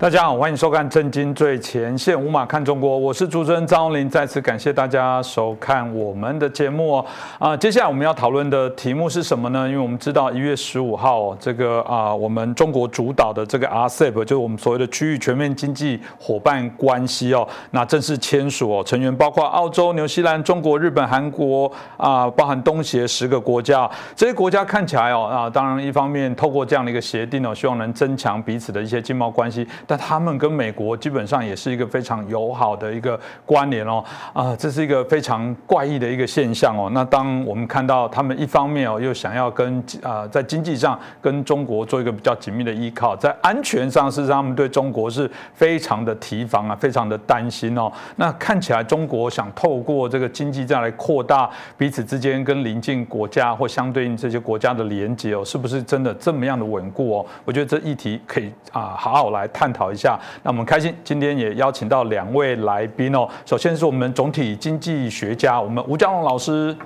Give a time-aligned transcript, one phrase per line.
[0.00, 4.08] 大家好，欢迎收看《震惊最前线》，无马看中国，我是主持人张宏林。
[4.08, 7.04] 再次感谢大家收看我们的节目。
[7.40, 9.66] 啊，接下来我们要讨论的题目是什么呢？
[9.66, 23.90] 因为我们知道一月十五号，这个啊，我们中国主导的这个 RCEP，就是我们所谓的区域全面经济伙伴关系哦，那正式签署哦，成员包括澳洲、纽西兰、中国、日本、韩国啊，包含东协十个国家。
[24.14, 29.66] 这些国家看起来哦，啊，当然一方面透过这样的一个协定哦，希望能增强彼此的一些经贸关系。
[29.88, 36.90] 但他们跟美国基本上也是一个非常友好的一个关联哦，啊，这是一个非常怪异的一个现象哦。
[36.92, 47.90] 那当我们看到他们一方面哦，又想要跟啊在经济上跟中国做一个比较紧密的依靠，在安全上事实上他们对中国是非常的提防啊，非常的担心哦。
[48.16, 57.26] 那看起来中国想透过这个经济这样来扩大彼此之间跟邻近国家或相对应这些国家的连接哦，是不是真的这么样的稳固哦？
[57.44, 60.18] 我觉得这议题可以啊好好来探讨一下。
[60.42, 63.28] 那我们开心，今天也邀请到两位来宾哦。
[63.46, 66.76] 首先是我们总体经济学家，我们吴江龙老师，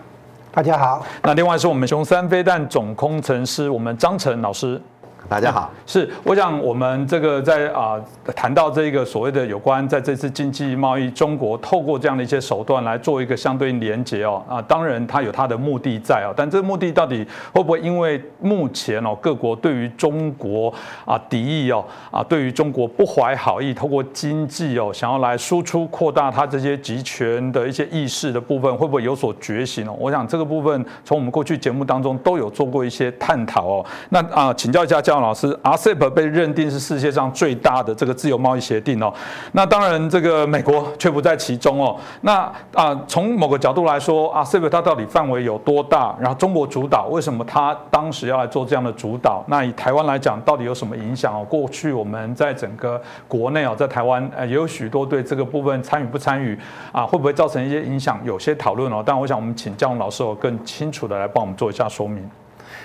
[0.52, 1.04] 大家好。
[1.22, 4.80] 那另外是我们熊三飞弹总工程师，我们张晨老师。
[5.32, 7.98] 大家好， 是我想我们这个在啊
[8.36, 20.70] 谈到这个所谓的有关在这次经济贸易，中国透过这样的一些手段来做一个相对连接哦啊，当然它有它的目的在哦，但这个目的到底会不会因为目前哦各国对于中国
[21.06, 29.96] 啊敌意哦啊对于中国不怀好意，透过经济哦想要来输出扩大它这些集权的一些意识的部分，会不会有所觉醒哦？
[29.98, 33.86] 我想这个部分从我们过去节目当中都有做过一些探讨哦。
[34.10, 35.21] 那啊请教一下教。
[35.22, 39.12] 老师，RCEP 被认定是世界上最大的这个自由贸易协定哦。
[39.52, 41.96] 那当然，这个美国却不在其中哦。
[42.22, 46.14] 那啊，从某个角度来说，RCEP 它到底范围有多大？
[46.20, 49.44] 然后中国主导，为什么它当时要来做这样的主导？
[49.46, 51.46] 那以台湾来讲，到底有什么影响哦？
[51.48, 56.58] 过去我们在整个国内哦，在台湾呃也有许多对这个部分参与不参与
[56.90, 58.20] 啊，会不会造成一些影响？
[58.24, 59.02] 有些讨论哦。
[59.04, 62.28] 但我想我们请教老师哦，更清楚的来帮我们做一下说明。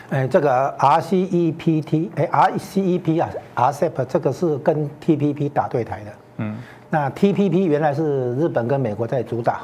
[0.10, 6.12] 哎，这个 RCEPT，哎，RCEP 啊，RCEP 这个是跟 TPP 打对台的。
[6.38, 6.56] 嗯，
[6.90, 9.58] 那 TPP 原来是日本跟美国在主导，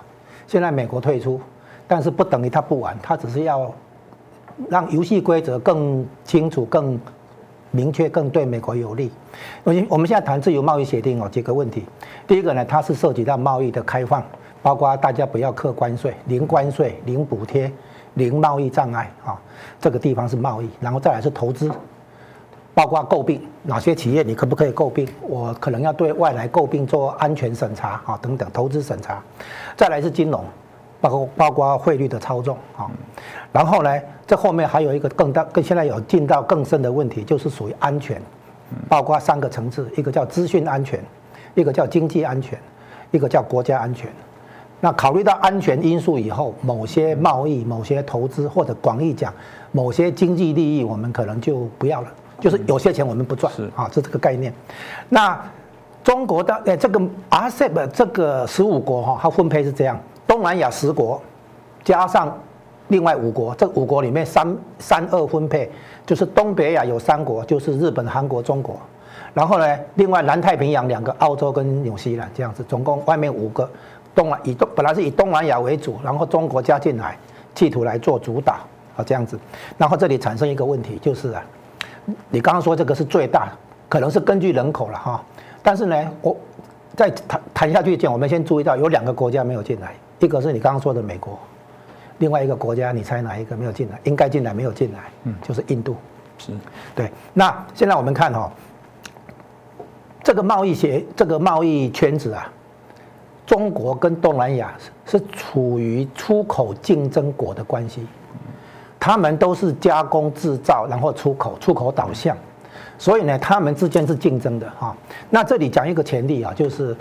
[0.45, 1.39] 现在美国退出，
[1.87, 3.73] 但是不等于它不玩，它只是要
[4.67, 6.99] 让游戏规则更清楚、更
[7.71, 9.09] 明确、更对美国有利。
[9.63, 11.85] 我我们现在谈自由贸易协定哦，几个问题。
[12.27, 14.21] 第一个呢，它是涉及到贸易的开放，
[14.61, 17.71] 包括大家不要课关税、零关税、零补贴。
[18.15, 19.39] 零贸易障碍啊，
[19.79, 21.71] 这个地方是贸易，然后再来是投资，
[22.73, 25.07] 包括诟病哪些企业你可不可以诟病？
[25.21, 29.21] 我可能要对外来诟病做安全审查啊等等，投资审查，
[29.75, 30.43] 再来是金融，
[31.01, 32.89] 包括包括汇率的操纵啊，
[33.51, 38.21] 然后呢，这后面还有一个更大、更现在有进到更深的问题，就是属于安全，
[38.87, 40.99] 包括三个层次，一个叫资讯安全，
[41.55, 42.59] 一个叫经济安全，
[43.11, 44.11] 一个叫国家安全。
[44.83, 49.33] 那考虑到安全因素以后，某些贸易、某些投资，或者广义讲，
[49.71, 52.07] 某些经济利益，我们可能就不要了。
[52.41, 54.53] 就是有些钱我们不赚，是啊，是这个概念。
[55.07, 55.41] 那
[56.03, 56.99] 中国的诶，这个
[57.29, 61.21] RCEP 这个十五国哈，它分配是这样：东南亚十国，
[61.81, 62.37] 加上
[62.89, 65.71] 另外五国，这五国里面三三二分配，
[66.05, 68.75] 就是东北亚有三国，就是日本、韩国、中国。
[69.33, 73.69] 然后呢，另外南太平洋两个，澳洲跟纽西兰这样子，总共外面五个。
[74.15, 77.17] 东南以东本来是以东南亚为主，然后中国加进来，
[77.55, 78.53] 企图来做主导
[78.95, 79.39] 啊这样子，
[79.77, 81.43] 然后这里产生一个问题就是啊，
[82.29, 83.51] 你刚刚说这个是最大，
[83.89, 85.23] 可能是根据人口了哈，
[85.63, 86.35] 但是呢，我
[86.95, 91.39] 再谈谈下去讲，我们先注意到有两个国家没有进来，一个是你刚刚说的美国，
[92.19, 93.99] 另外一个国家你猜哪一个没有进来？
[94.03, 95.95] 应该进来没有进来，嗯，就是印度，
[96.37, 96.51] 是
[96.93, 97.11] 对。
[97.33, 98.51] 那现在我们看哈，
[100.21, 102.51] 这个贸易协这个贸易圈子啊。
[103.45, 104.73] 中国跟东南亚
[105.05, 108.07] 是处于出口竞争国的关系，
[108.99, 112.37] 他们都是加工制造，然后出口，出口导向，
[112.97, 114.95] 所以呢，他们之间是竞争的哈。
[115.29, 116.95] 那这里讲一个前例啊，就是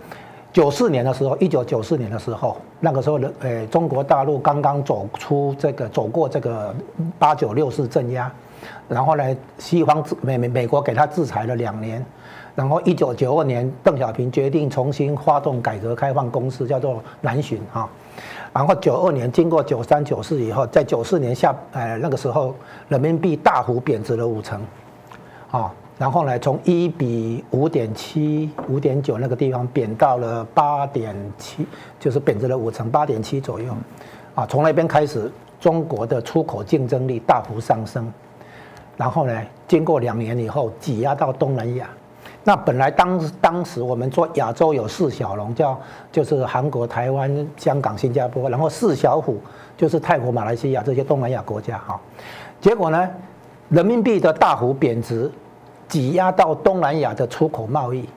[0.53, 6.75] 九四年的时候，一九九四年的时候，那个时候的呃，中国大陆刚刚走出这个，走过这个
[7.21, 8.31] 八九六四镇压，
[8.89, 12.05] 然后呢，西方美美美国给他制裁了两年。
[12.55, 17.89] 然后，一九九二年，邓小平决定重新发动改革开放公司，叫做南巡哈。
[18.53, 22.55] 然后九二年，经过九三九四以后，在九四年下，呃，那个时候
[22.89, 24.61] 人民币大幅贬值了五成，
[25.51, 31.67] 啊，然后呢，从一比五点七、五点九那个地方贬到了八点七，
[31.99, 33.75] 就是贬值了五成，八点七左右，
[34.35, 38.13] 啊，从那边开始，中国的出口竞争力大幅上升。
[38.95, 41.89] 然后呢，经过两年以后，挤压到东南亚。
[42.45, 45.79] 那本来当当时我们做亚洲有四小龙，叫
[46.11, 49.41] 就是韩国、台湾、香港、新加坡，然后四小虎
[49.77, 52.01] 就是泰国、马来西亚这些东南亚国家哈。
[52.61, 53.09] 结果呢，
[53.69, 55.31] 人民币的大幅贬值，
[55.89, 58.09] 挤压到东南亚的出口贸易，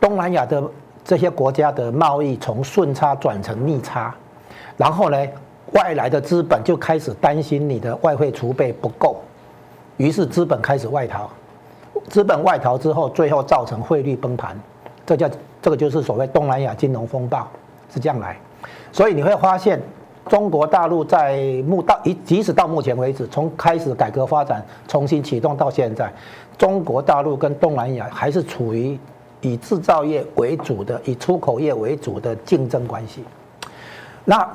[0.00, 0.62] 东南亚的
[1.04, 4.14] 这些国家的贸易从顺差转成逆差，
[4.76, 5.18] 然后呢，
[5.72, 9.16] 外来的资本就开始担心你的外汇储备不够，
[9.96, 11.28] 于是资本开始外逃。
[12.08, 14.58] 资本外逃之后，最后造成汇率崩盘，
[15.04, 15.28] 这叫
[15.60, 17.48] 这个就是所谓东南亚金融风暴，
[17.92, 18.36] 是这样来。
[18.92, 19.80] 所以你会发现，
[20.28, 21.36] 中国大陆在
[21.66, 26.12] 目到一即使到目前为止，从开始改革发展、重新启动到现在，
[26.56, 28.98] 中国大陆跟东南亚还是处于
[29.40, 33.24] 以制造业为主的、以出口业为主的竞争关系。
[34.24, 34.48] 那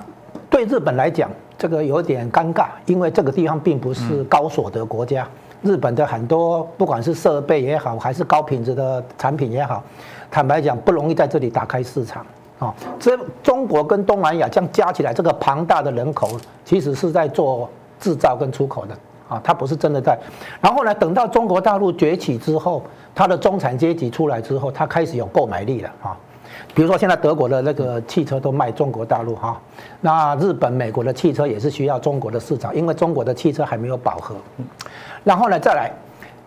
[0.49, 5.27] 对日本来讲，这个有点尴尬，因为这个地方并不是高所得国家。
[5.61, 9.83] 日本的很多不管是设备也好，还是高品质的产品也好，
[10.29, 12.25] 坦白讲不容易在这里打开市场
[12.59, 12.73] 啊。
[12.99, 16.29] 这中国跟东南亚这样加起来，这个庞大的人口
[16.65, 17.69] 其实是在做
[17.99, 18.95] 制造跟出口的
[19.29, 20.17] 啊，它不是真的在。
[20.59, 22.81] 然后呢，等到中国大陆崛起之后，
[23.13, 26.17] 它的中产阶级出来之后，它开始有购买力了啊。
[26.73, 29.59] 比如说现在德国的那个汽车都卖中国大陆哈，
[29.99, 34.35] 那日本、美国的汽车也是需要中国的市场，因为中国的汽车还没有饱和。
[35.23, 35.91] 然后呢，再来，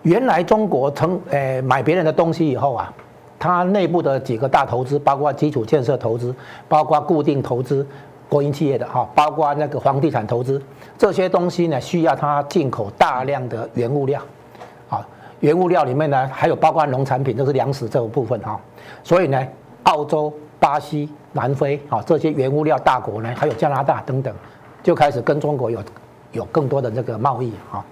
[0.03, 2.93] 原来中国从诶买别人的东西以后啊，
[3.39, 6.35] 它内部的几个大投资，包括基础建设投资，
[6.69, 7.87] 包括固定投资，
[8.29, 10.61] 国营企业的哈，包括那个房地产投资，
[10.97, 14.23] 这些东西呢需要它进口大量的原物料，
[14.89, 15.07] 啊，
[15.41, 18.59] 原物料里面呢还有包括农产品，都是粮食这个部分哈，
[19.03, 19.47] 所以呢，
[19.85, 24.35] 澳洲、巴西、南非啊这些原物料大国呢，还有加拿大等等，
[24.83, 25.83] 就开始跟中国有
[26.33, 27.85] 有更多的这个贸易啊。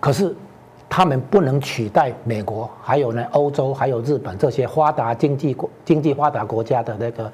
[0.00, 0.34] 可是，
[0.86, 7.32] 他们不能取代美国，还有呢，欧洲，还有日本这些发达经济国、经济发达国家的那个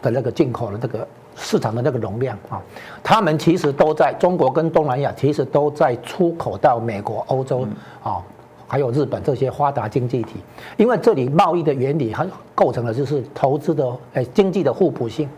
[0.00, 1.06] 的那个进口的这个
[1.36, 2.60] 市场的那个容量啊。
[3.02, 7.66] 他们其实都在中国跟东南亚，其实都在出口到美国、欧洲
[8.02, 8.22] 啊，
[8.70, 10.36] 还有日本这些发达经济体。
[10.76, 13.84] 因为这里贸易的原理很构成了就是投资的
[14.14, 15.28] 诶经济的互补性，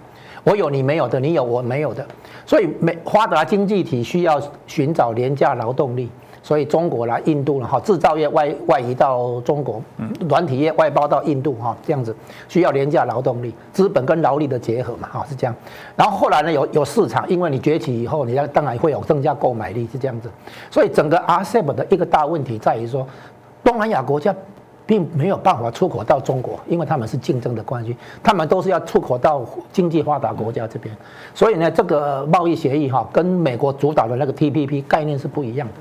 [0.45, 2.07] 我有你没有的，你有我没有的，
[2.45, 6.11] 所以美发达经济体需要寻找廉价劳动力。
[6.43, 12.15] 所以中国啦、印度了哈，制造业外外移到中国，嗯软体业外包到印度哈，这样子
[12.49, 15.55] 需要廉价劳动力，资本跟劳力的结合嘛哈，是这样。
[15.95, 20.29] 然后后来呢，有有市场，因为你崛起以后，你要当然会有增加购买力，是这样子。
[20.69, 23.07] 所以整个 RCEP 的一个大问题在于说，
[23.63, 24.35] 东南亚国家
[24.85, 30.93] 并没有办法出口到中国，因为他们是竞争的关系，他们都是要出口到经济发达国家这边。
[31.35, 35.75] 所以呢，这个贸易协议哈，跟美国主导的那个 TPP 概念是不一样的。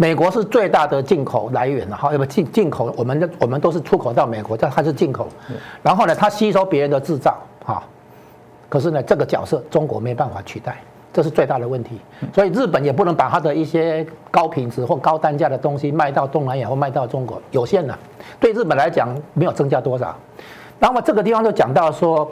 [0.00, 5.28] 美国是最大的进口来源了哈，要不进进口，我们的我们都是出口到美国，但它是进口。
[5.82, 7.82] 然后呢，它吸收别人的制造哈，
[8.66, 10.78] 可是呢，这个角色中国没办法取代，
[11.12, 12.00] 这是最大的问题。
[12.32, 17.94] 所以日本也不能把它的一些高品质或高单价的东西卖到东南亚或卖到中国，有限的。
[18.40, 20.16] 对日本来讲，没有增加多少。
[20.78, 22.26] 那么这个地方就讲到说，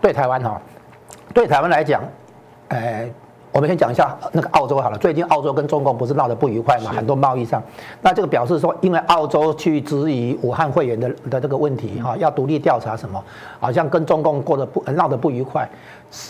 [0.00, 0.58] 对台湾哈，
[1.34, 2.02] 对台湾来讲，
[2.68, 3.06] 呃。
[3.52, 4.96] 我们先讲一下那个澳洲好了。
[4.96, 6.90] 最近澳洲跟中共不是闹得不愉快嘛？
[6.90, 7.62] 很多贸易上，
[8.00, 13.22] 那这个表示说，因为澳洲去质疑武汉会员的的这个问题哈，要独立调查什么，
[13.60, 15.68] 好像跟中共过得不闹得不愉快，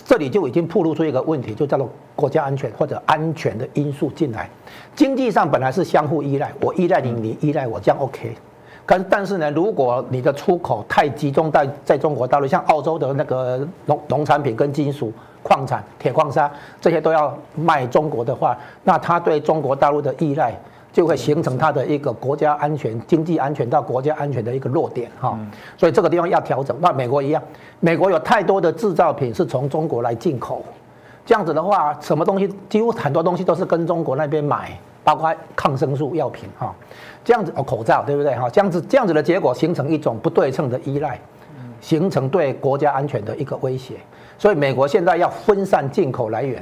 [0.04, 4.50] 这里就已经暴露出一个问题，就叫做国家安全或者安全的因素进来。
[4.96, 8.34] 经济上本来是相互依赖，我依赖你，你依赖我，这样 OK。
[8.84, 15.12] 但但是呢，如果你的出口太集中在在中国大陆，像澳洲的那个农农产品跟金属。
[15.42, 20.54] 矿产、铁矿砂这些都要卖中国的话，那它对中国大陆的依赖
[20.92, 25.38] 就会形成它的一个国家安全、经济安全到国家安全的一个弱点哈。
[25.76, 26.76] 所以这个地方要调整。
[26.80, 27.42] 那美国一样，
[27.80, 30.62] 美国有太多的制造品是从中国来进口，
[31.24, 36.74] 这样子的话，什么东西几乎很多东西都是跟中国那边买，包括抗生素药品哈，
[37.24, 38.50] 这样子哦口罩对不对哈？
[38.50, 41.18] 这样子这样子的结果形成一种不对称的依赖，
[41.80, 43.94] 形成对国家安全的一个威胁。
[44.42, 46.60] 所以美国现在要分散进口来源，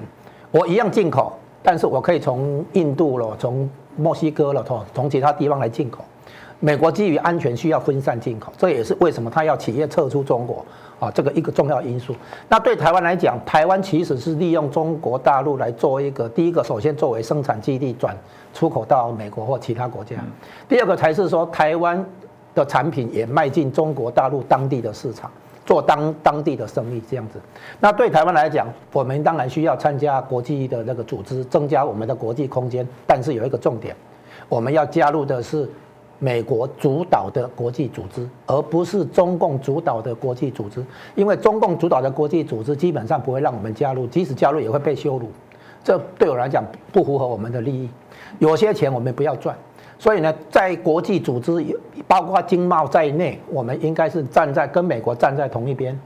[0.51, 1.33] 我一样进口，
[1.63, 6.05] 但是我可以从印度了，从墨西哥了，从从其他地方来进口。
[6.59, 10.63] 美国基于安全需要分散进口，这也是为什么他要企业撤出中国
[10.99, 12.15] 啊，这个一个重要因素。
[12.51, 18.15] 那对台湾来讲，台湾其实是利用中国大陆来做一个第一个，首先作为生产基地转
[18.53, 20.17] 出口到美国或其他国家，
[20.69, 22.05] 第二个才是说台湾
[22.55, 25.31] 的产品也迈进中国大陆当地的市场。
[25.71, 27.39] 做当当地的生意这样子，
[27.79, 32.85] 那对台湾来讲，我们当然需要参加国际的那个组织，增加我们的国际空间。
[33.07, 33.95] 但是有一个重点，
[34.49, 35.71] 我们要加入的是
[36.19, 40.85] 美国主导的国际组织，而不是中共主导的国际组织。
[41.15, 45.31] 因为中共主导的国际组织基本上不会让我们加入，即使加入也会被羞辱。
[45.85, 47.89] 这对我来讲不符合我们的利益。
[48.41, 49.57] 有些钱我们不要赚。
[50.01, 51.53] 所以呢，在国际组织，
[52.09, 55.97] 包括经贸在内，我们应该是站在跟美国站在同一边。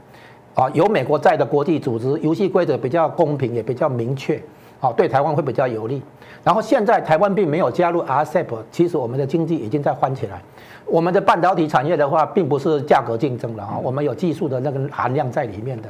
[0.53, 4.35] 啊，有美国在的国际组织，游戏规则比较公平，也比较明确。
[4.81, 6.01] 啊，对台湾会比较有利。
[6.43, 10.41] 然后现在台湾并没有加入 RCEP，其实我们的经济已经在翻起来。
[10.85, 15.89] 我们的半导体产业的话，并不是价格竞争了啊，我们有技术的那个含量在里面的。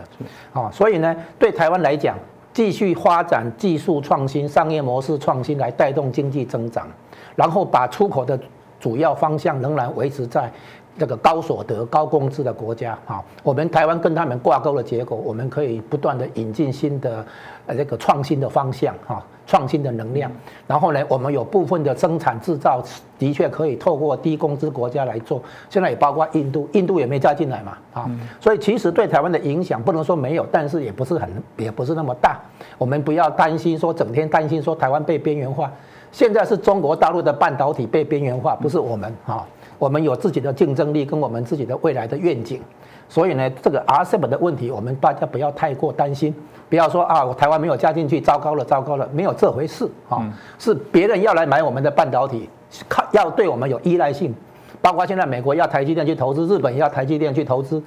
[0.53, 2.15] 啊，所以呢，对台湾来讲，
[2.53, 6.87] 继续发展技术创新、商业模式创新来带动经济增长，
[7.35, 8.39] 然后把出口的
[8.79, 10.51] 主要方向仍然维持在。
[10.97, 17.25] 这个高所得、高工资的国家，啊，我们台湾跟他们挂钩的结果，我们可以不断的引进新的，
[17.65, 20.31] 呃，这个创新的方向，哈，创新的能量。
[20.65, 22.81] 然后呢，我们有部分的生产制造
[23.19, 32.39] 的确可以透过低工资国家来做，现在也包括印度，印度也没加进来嘛，啊，所以其实对台湾的影响不能说没有，但是也不是很，也不是那么大。
[32.77, 35.69] 我们不要担心说整天担心说台湾被边缘化，
[36.15, 39.45] 现在是中国大陆的半导体被边缘化，不是我们，哈。
[39.77, 42.61] 我们有自己的竞争力跟我们自己的未来的愿景，
[43.09, 46.33] 所以呢，这个 RCEP 的问题，我们大家不要太过担心，
[46.69, 50.25] 不要说啊，我台湾没有加进去，糟糕了，糟糕了，没有这回事啊，
[50.57, 52.49] 是别人要来买我们的半导体，
[52.87, 54.33] 看要对我们有依赖性，
[54.81, 57.83] 包括现在美国要台积电去投资，日本也要台积电去投资。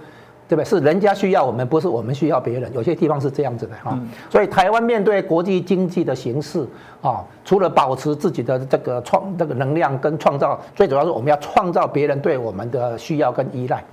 [0.49, 0.65] 对不对？
[0.65, 2.73] 是人家需要我们，不是我们需要别人。
[2.73, 3.97] 有些地方是这样子的哈。
[4.31, 6.67] 所以台湾面对国际经济的形势
[7.03, 13.85] 啊，除了保持自己的这个创这个能量跟创造，最主要是我们要创造别人对我们的需要跟依赖。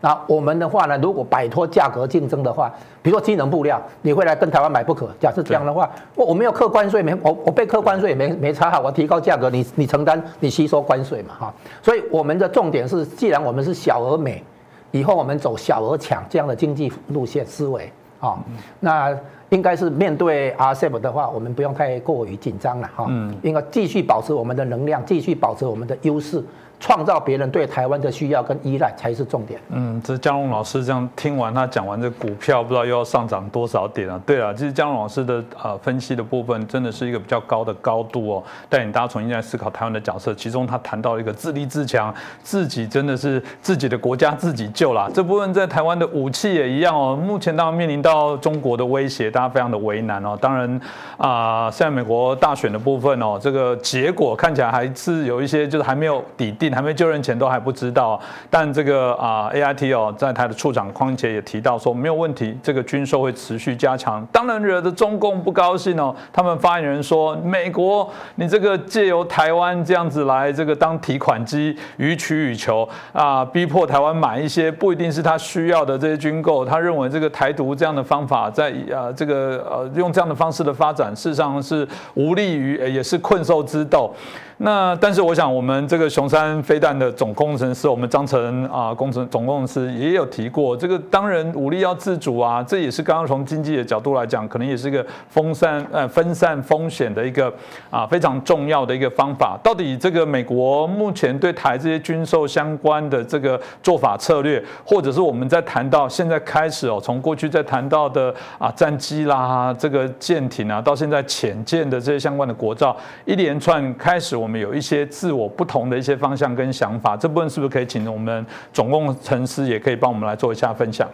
[0.00, 2.72] 那我们的话呢，如果摆脱价格竞争的话，
[3.02, 5.08] 比如说机能布料，你会来跟台湾买不可。
[5.20, 11.54] 假设这样的话，我我没有课关税，没我我被课关税也没没差哈，我提高价格，你你承担你吸收关税嘛哈。
[11.82, 14.42] 所以我们的重点是，既然我们是小而美。
[14.90, 18.38] 以后我们走小而强这样的经济路线思维啊，
[18.80, 19.16] 那
[19.50, 26.44] 应该是面对 RCEP 的话，我们不用太过于紧张了哈，嗯应该继续保持我们的能量，继续保持我们的优势。
[26.80, 29.60] 创造别人对台湾的需要跟依赖才是重点。
[29.70, 34.20] 嗯，这江龙老师这样听完他讲完这股票，不知道又要上涨多少点啊？
[34.24, 40.32] 对啊，其实江龙老师的呃分析的部分真的是一个比较高的高度哦，带领大家重新来思考台湾的角色。
[40.34, 42.14] 其中他谈到一个自立自强，
[42.44, 45.10] 自己真的是自己的国家自己救啦。
[45.12, 47.16] 这部分在台湾的武器也一样哦。
[47.16, 50.36] 目前当然面临到中国的威胁，大家非常的为难哦。
[50.40, 50.80] 当然
[51.16, 56.68] 啊，现在美国大选的部分哦，这个结果看起来还是有一些就是还没有底定。
[56.78, 64.24] 还没就任前都还不知道，但这个啊，A I T 哦，在他的处长匡杰也提到说没有问题，这个军售会持续加强。
[64.30, 76.64] 当然惹得中共不高兴哦，他们发言人说，美国你这个借由台湾这样子来这个当提款机，予取予求啊，逼迫台湾买一些不一定是他需要的这些军购。
[76.64, 84.12] 他认为这个台独这样的方法，在啊这个呃用这样的方式的发展，事实上是无利于，也是困兽之斗。
[84.60, 97.52] 那但是我想，我们这个雄山飞弹的总工程师，我们张成啊工程总工程师也有提过，这个当然武力要自主啊，这也是刚刚从经济的角度来讲，可能也是一个分散呃分散风险的一个
[97.88, 99.56] 啊非常重要的一个方法。
[99.62, 114.47] 到底这个美国目前对台这些军售相关的这个做法策略，或者是我们在谈到现在开始哦，从过去在谈到的啊战机啦，这个舰艇啊，到现在潜舰的这些相关的国造，一连串开始我。
[114.48, 121.06] 我们有一些自我不同的一些方向跟想法，这部分是不是可以请我们总共程师也可以帮我们来做一下分享？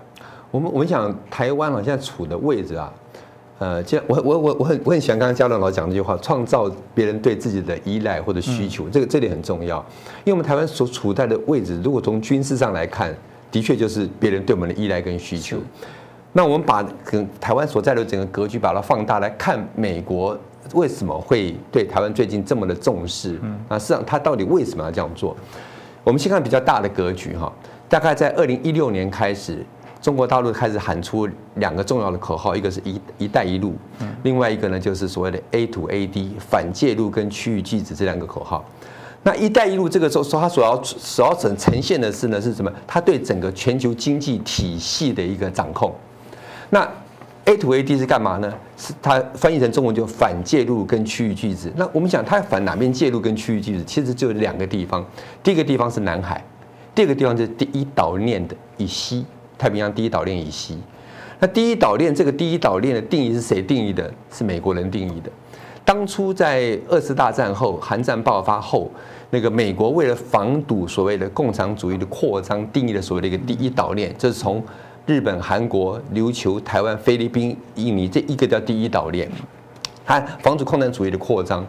[0.53, 2.93] 我们我们想台湾啊，现在处的位置啊，
[3.59, 9.85] 呃，这我我我我很我很喜欢刚刚嘉伦老讲这句话，创造别人对自己的依赖或者需求，这个这点很重要。
[10.23, 13.12] 因为我们台湾所处在的位置，如果从军事上来看，
[13.50, 15.57] 的确就是别人对我们的依赖跟需求。
[16.33, 20.38] 那我们把跟台湾所在的整个格局把它放大来看，美国。
[20.73, 23.38] 为什么会对台湾最近这么的重视？
[23.42, 25.37] 嗯，那实际上他到底为什么要这样做？
[26.02, 27.52] 我们先看比较大的格局哈。
[27.88, 29.64] 大概在二零一六年开始，
[30.00, 33.75] 中国大陆开始喊出两个重要的口号，一个是一一带一路，
[34.23, 38.64] 另外一个呢就是所谓的 A to A D 反介入跟区域拒止这两个口号。
[39.23, 42.71] 那一带一路这个时候说它所要所要呈呈现的是呢是什么？
[42.87, 45.94] 它对整个全球经济体系的一个掌控。
[46.71, 46.87] 那
[47.47, 48.53] A to A D 是干嘛呢？
[48.77, 51.71] 是它翻译成中文就反介入跟区域拒止。
[51.77, 55.05] 那我们讲它反哪边介入跟区域拒止，其实就两个地方。
[55.43, 56.43] 第一个地方是南海，
[56.95, 59.27] 第二个地方就是第一岛链的以西，
[59.59, 60.79] 太平洋第一岛链以西。
[61.39, 64.11] 那第一岛链这个第一岛链的定义是谁定义的？
[64.33, 65.31] 是美国人定义的。
[65.85, 68.91] 当初在二次大战后，韩战爆发后，
[69.29, 74.65] 那个美国为了防堵所谓的共产主义的扩张，定义了所谓的一个第一岛链，就是从
[75.06, 79.30] 日本、韩国、琉球、台湾、菲律宾、印尼这一个叫第一岛链，
[80.04, 81.66] 它防止共产主义的扩张。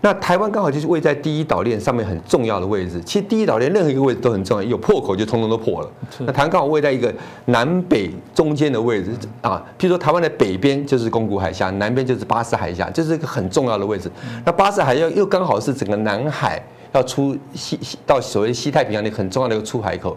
[0.00, 3.00] 那台湾刚好就是位在第一岛链上面很重要的位置。
[3.06, 5.90] 其实第一岛链任何一个位置都很重要，有破口就通通都破了。
[6.18, 7.10] 那台湾刚好位在一个
[7.46, 14.10] 南北中间的位置啊，譬如说台湾的北边就是宫古海峡，南边就是巴士海峡，这是一个很重要的位置。
[14.44, 20.14] 那巴士海峡又刚好是整个南海要出西西到所谓西太平洋的很重要的一个出海口，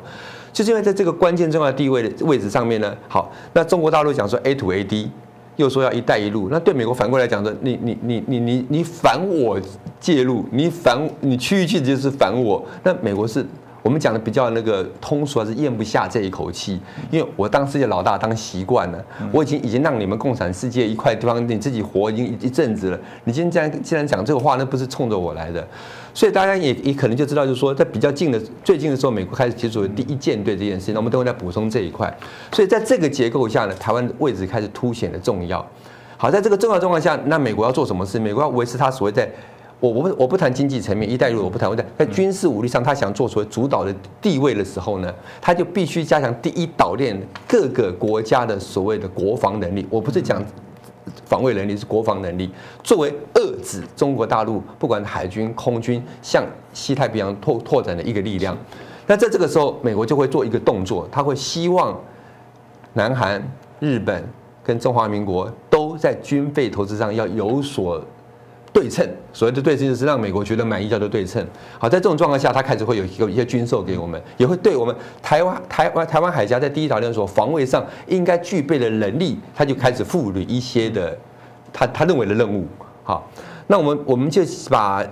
[0.51, 2.95] 就是因为在这个关键重要地位的位置上面呢。
[3.07, 5.11] 好，那中国大陆讲说 A to A D。
[5.57, 9.59] 又说要“一带一路”，那对美国反过来讲说，你你你你你你反我
[9.99, 13.43] 介入，你反你区域性就是反我，那美国是。
[13.87, 16.77] 我们讲的比较那个通俗，还是咽不下这一口气，
[17.09, 19.01] 因为我当世界老大当习惯了，
[19.31, 25.65] 我已经已经让你们共产世界一块地方你自己活已经一阵子了，你今天既然既然讲这个话，那不是冲着我来的，
[26.13, 32.13] 所以大家也也可能就知道，就是说在比较近的最近的时候，美国开始接触第一舰队这件事情，那我们等会再补充这一块。
[32.51, 35.65] 所以在这个结构下呢，台湾的位置开始凸显的重要。
[36.17, 38.19] 好，在这个重要状况下，那美国要做什么事？
[38.19, 39.31] 美国要维持它所谓在。
[39.79, 41.69] 我我不我不谈经济层面，一带一路我不谈。
[41.69, 47.15] 我在在军事武力上，他想做出主导的地位的时候呢，他就必须加强第一岛链
[47.47, 49.85] 各个国家的所谓的国防能力。
[49.89, 50.43] 我不是讲
[51.25, 52.49] 防卫能力，是国防能力，
[52.83, 56.43] 作为遏制中国大陆不管海军、空军向
[56.73, 58.57] 西太平洋拓拓展的一个力量。
[59.05, 61.95] 那在这个时候，美国就会做一个动作，他会希望
[62.93, 63.41] 南韩、
[63.79, 64.27] 日本
[64.63, 68.03] 跟中华民国都在军费投资上要有所。
[68.79, 69.03] 对称，
[69.33, 71.43] 所谓的对称就是让美国觉得满意，叫做对称。
[71.79, 81.17] 好，在这种状况下，他开始会有有一些军售给我们，也会对我们台湾台湾台湾海峡在第一岛链所防卫上应该具备的能力，他就开始赋予一些的
[81.73, 82.67] 他他认为的任务。
[83.03, 83.27] 好，
[83.65, 85.03] 那我们我们就把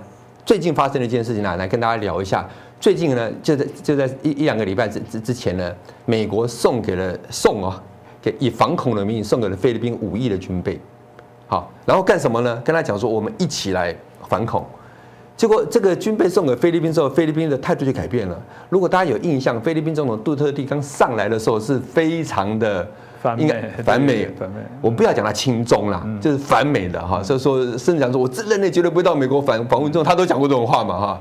[0.44, 2.48] 最近发生的一件事情呢，来跟大家聊一下。
[2.78, 7.82] 最近呢，就在就在一一两个礼拜之之之前呢，美国送给了送啊，
[8.22, 10.80] 给以反恐的名义送给了菲律宾五亿的军备。
[11.48, 12.60] 好，然后干什么呢？
[12.64, 13.94] 跟他讲说，我们一起来
[14.28, 14.64] 反恐。
[15.36, 18.42] 结果这个军备送给菲律宾之后，菲律宾的态度就改变了。
[18.70, 22.88] 如果大家有印象，菲律宾总统杜特地刚上来的时候是非常的
[23.20, 23.46] 反美，
[23.84, 24.56] 反美，反美。
[24.80, 27.22] 我们不要讲他亲中啦，就是反美的哈。
[27.22, 31.20] 所以说，甚至讲说我这任内绝对不会到美国反访问中，他都讲过这种话嘛哈。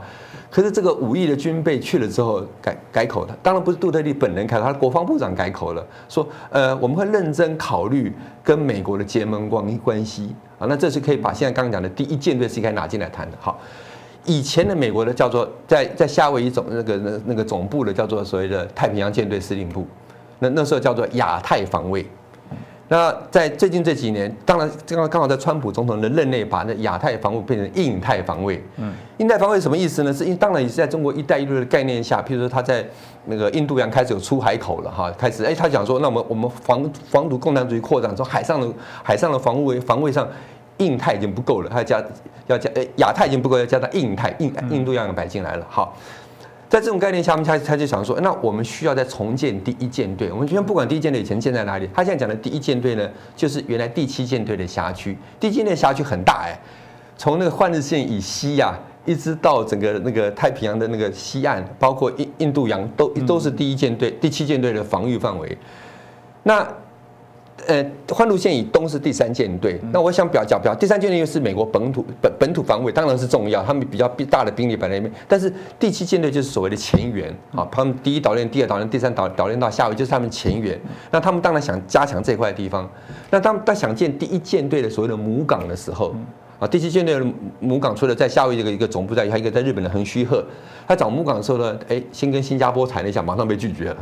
[0.56, 8.10] 可是这个五亿的军备去了之后改改口的，当然不是杜特利本人改口，他的国防部长改口了，说呃我们会认真考虑
[8.42, 13.38] 跟美国的结盟关关系啊，那这是可以把现在刚刚讲的第一舰队是该拿进来谈的。
[13.38, 13.60] 好，
[14.24, 19.86] 以前的美国的叫做在在夏威夷总那个那那个总部的叫做所谓的太平洋舰队司令部，
[20.40, 22.08] 那那时候叫做亚太防卫。
[22.88, 28.64] 那在最近这几年，当然刚刚刚好在川普总统的任内，把那亚太防务变成印太防卫。
[28.78, 30.14] 嗯，印太防卫什么意思呢？
[30.14, 32.86] 是因当然也是在中国“一带一路”的概念下，譬如说他在
[33.26, 38.68] 那个印度洋开始有出海口了哈，开始哎，他讲说，那我们我们防防堵共产主义扩展，从海上的
[39.02, 40.28] 海上的防卫防卫上，
[40.78, 42.04] 印太已经不够了，他要加
[42.46, 45.98] 要加，哎，亚太已经不够，要加到印太印印度洋摆进来了，好。
[46.68, 50.32] 在这种概念下面，他他就想说，那我们需要再重建第一舰队。
[50.32, 55.18] 我们今天不管第一舰队以前建在哪里，他现在讲的第一舰队呢，就是原来第七舰队的辖区。
[55.40, 56.60] 第一舰队辖区很大哎，
[57.18, 65.58] 从那个换日线以西呀，一直到整个那个太平洋的那个西岸，包括印印度洋，都都是第一舰队、第七舰队的防御范围。
[66.44, 66.68] 那
[67.68, 75.12] 呃，换路线以东是第三舰队，那我想表讲表，第三舰队又是美国本土本本土防卫，当然是重要，他们比较大的兵力摆在那边。
[75.28, 80.80] 但是第七舰队就是所谓的前沿啊，他们第一岛链、第二岛链、第三岛岛链到夏威就是他们前沿。
[81.12, 82.90] 那他们当然想加强这块地方。
[83.32, 86.16] 那当他想建第一舰队的所谓的母港的时候，
[86.60, 87.26] 啊，第七舰队的
[87.60, 90.46] 母港除了在夏威夷这个一个总部在，还有一个在日本的横须贺。
[90.88, 93.98] 他找母港的时候呢，哎，先跟新加坡谈了一下，马上被拒绝了。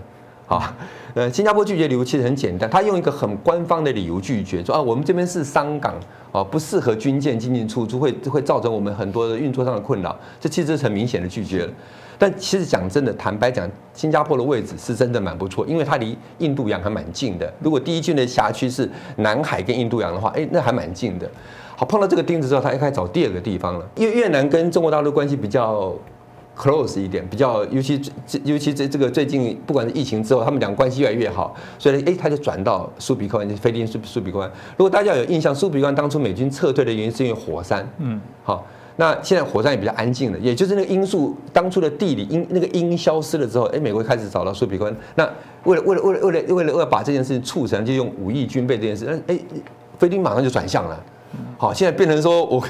[0.53, 0.75] 啊，
[1.15, 5.95] 呃，新加坡拒绝理由其实很简单，他用一个很官方的理由拒绝，说啊，我们这边是商港，
[6.31, 10.15] 啊，不适合军舰进进出出，会会造成我们很多的运作上的困扰。
[10.39, 11.73] 这其实是很明显的拒绝了。
[12.19, 17.51] 但其实讲真的，坦白讲，新加坡的位置是真的蛮不错，因为它离印度洋还蛮近的。
[17.59, 18.87] 如果第一军的辖区是
[19.17, 21.27] 南海跟印度洋的话，哎，那还蛮近的。
[21.75, 25.93] 好，碰到这个钉子之后，他又开始找第二个地方了，因为越南跟中国大陆关系比较。
[26.57, 34.49] Close 一点，比较尤其这尤其这这个最近不管是疫情之后，他们两个关系越来越好，所以哎，他就转到苏比克湾，就菲律宾苏苏比克湾。
[34.77, 38.65] 如果大家有印象，苏比克湾当初美军撤退的原因是因为火山，嗯，好，
[38.97, 44.95] 那现在火山也比较安静了，也就是那个因素，当初的地理因那个因消失了之后，哎，美国开始找到苏比克湾。
[45.15, 45.27] 那
[45.63, 49.39] 为了为了为了为了为了为了把这件事情促成，就用五亿军备这件事，那哎，
[49.97, 51.03] 菲律宾马上就转向了。
[51.57, 52.63] 好，现在变成说我，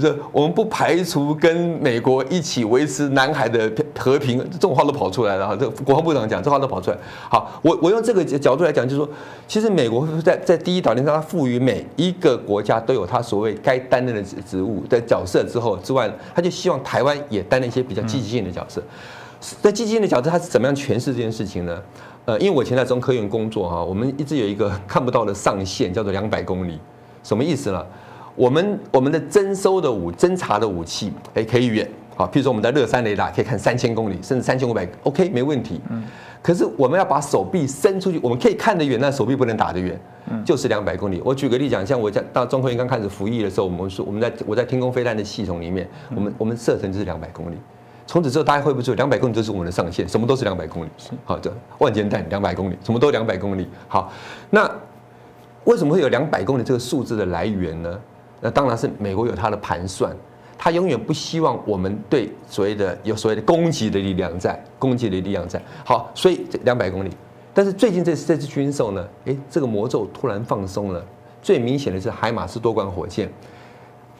[0.00, 5.56] 这我们不排除跟美国一起维持南海的和平，这种话都跑出来了哈。
[5.58, 6.96] 这国防部长讲，这话都跑出来。
[7.30, 9.08] 好，我我用这个角度来讲，就是说，
[9.48, 18.82] 其实美国在在第一岛链上，它赋予每一个国家都有它所谓该担任的职职务的角色之后之外，他就希望台湾也担任一些比较积极性的角色。
[19.62, 21.82] 在积极性的角色，他是怎么样诠释这件事情呢？
[22.26, 26.78] 呃，因为我以前在中科院工作哈，我们一直有一个看不到的上限，叫做两百公里。
[27.26, 27.84] 什么意思呢？
[28.36, 35.80] 我们我们的征收的武侦查的武器，哎，可以远，好，譬如说我们的乐山雷达可以看三千公里，甚至三千五百，OK，没问题。
[35.90, 36.04] 嗯。
[36.40, 39.98] 可是我们要把手臂伸出去，我们可以看得远，但手臂不能打得远，
[40.44, 41.20] 就是两百公里。
[41.24, 47.56] 我举个例讲，像我在到中科院刚开始服役的时候，我们说我们在我在天空飞弹的系统里面，我们我们射程就是两百公里。
[48.06, 50.08] 从此之后，大家会不会两百公里就是我们的上限？
[50.08, 50.88] 什么都是两百公里，
[51.24, 53.66] 好的，万箭弹两百公里，什么都两百公里。
[53.88, 54.12] 好，
[54.50, 54.70] 那
[55.66, 58.00] 为什么会有两百公里这个数字的来源呢？
[58.40, 60.14] 那当然是美国有它的盘算，
[60.56, 65.60] 它永远不希望我们对所谓的有所谓的攻击的力量在，攻击的力量在。
[65.84, 67.10] 好，所以这两百公里，
[67.52, 71.04] 但是最近这次这次军售呢，诶，这个魔咒突然放松了，
[71.42, 73.28] 最明显的是海马斯多管火箭。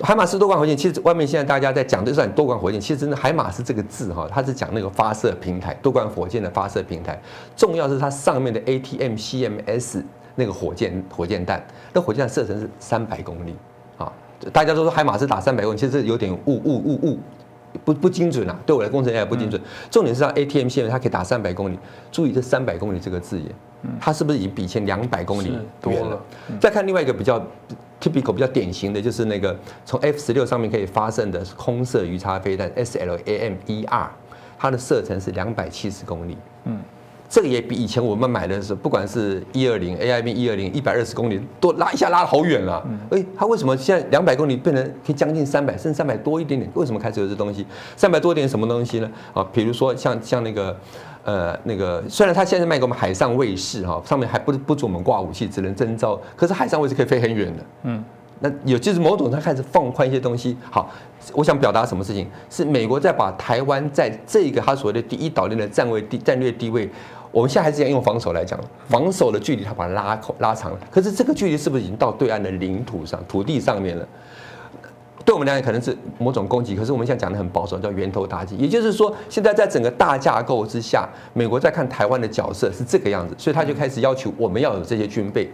[0.02, 7.20] 海马斯多管火箭，其实外面现在大家在讲的是多管火箭，其实真的海马斯这个字哈，它是讲那个发射平台，多管火箭的发射平台。
[7.56, 10.02] 重要是它上面的 ATM CMS
[10.36, 11.60] 那个火箭火箭弹，
[11.92, 13.56] 那火箭弹射程是三百公里
[13.98, 14.12] 啊。
[14.52, 17.18] 大家都说海马斯打三百公里，其实有点误误误误，
[17.84, 18.56] 不不精准啊。
[18.64, 19.60] 对我的工程也不精准。
[19.90, 21.78] 重点是它 ATM CMS 它可以打三百公里，
[22.12, 23.50] 注意这三百公里这个字眼，
[23.98, 26.22] 它是不是已经比以前两百公里远了？
[26.60, 27.44] 再看另外一个比较。
[27.98, 34.06] typical 比较典型的就是那个从 F 十六上面可以发射的空射鱼叉飞弹 SLAM-1R，
[34.58, 36.36] 它的射程是两百七十公里。
[36.64, 36.78] 嗯，
[37.28, 42.86] 这个也比以前我们买的是不管是一二零 AIB 一二零一百二十公里，多拉一下拉的好远了。
[43.10, 46.70] 哎，它为什么现在两百公里变成可以将近三百，甚至三百多一点点？
[46.74, 47.66] 为什么开始有这东西？
[47.96, 49.10] 三百多点什么东西呢？
[49.34, 50.76] 啊，比如说像像那个。
[51.26, 56.16] 呃，那个虽然它现在卖给我们海上卫士哈，上面还不不准我们挂武器，只能征召。
[56.36, 58.04] 可是海上卫士可以飞很远的，嗯，
[58.38, 60.56] 那有就是某种它开始放宽一些东西。
[60.70, 60.88] 好，
[61.32, 62.28] 我想表达什么事情？
[62.48, 66.88] 是美国在把台湾在这个它所谓的第一岛链的站位地战略地位，
[67.36, 70.78] 我们现在还是要用防守来讲，防守的距离他把它拉拉长了。
[70.90, 74.08] 可是这个距离是不是已经到对岸的领土上、土地上面了？
[75.22, 78.56] 对我们来讲可能是某种攻击，可是我们现在讲的很保守，叫源头打击。
[78.56, 85.50] 也就是说，现在在整个大架构之下，美国在看台湾的角色是这个样子，所以他就开始要求我们要有这些军备。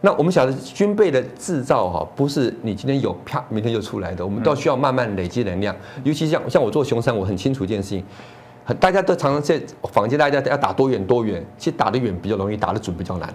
[0.00, 5.72] 那我们晓得军备的制造哈，不是你今天有啪，明天就出来的，我们都需要慢慢累积能量。
[6.02, 8.04] 尤其像像我做熊山，我很清楚一件事情，
[8.78, 9.60] 大家都常常在
[9.92, 13.34] 坊间，大家要打多远多远，其实打得远比较容易，打得准比较难。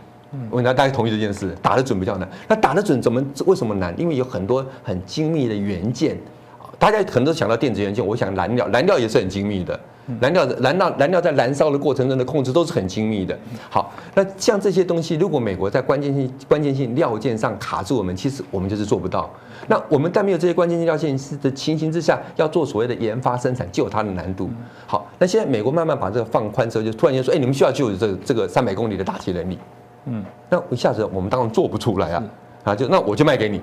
[0.49, 2.29] 我跟大家同意这件事，打得准比较难。
[2.47, 3.97] 那打得准怎么为什么难？
[3.99, 6.17] 因为有很多很精密的元件，
[6.77, 8.05] 大家可能都想到电子元件。
[8.05, 9.79] 我想蓝料，蓝料也是很精密的。
[10.19, 13.37] 燃料，燃料，燃料在燃烧的过程中的控制都是很精密的。
[13.69, 19.29] 好，那像这些东西，如果美国在关键性、关键性料件上卡住我们，其实我们就是做不到。
[19.67, 24.49] 那我们在没有这些关键性料件的情形之下，要做所谓的研发生产，就有它的难度。
[24.85, 29.59] 好，那现在美国慢慢把这个放宽之后，就突然间说，哎，你们需要就有这这个三百公里的打击能力。
[30.05, 32.23] 嗯，那一下子我们当然做不出来啊，
[32.63, 33.59] 啊，就那我就卖给你，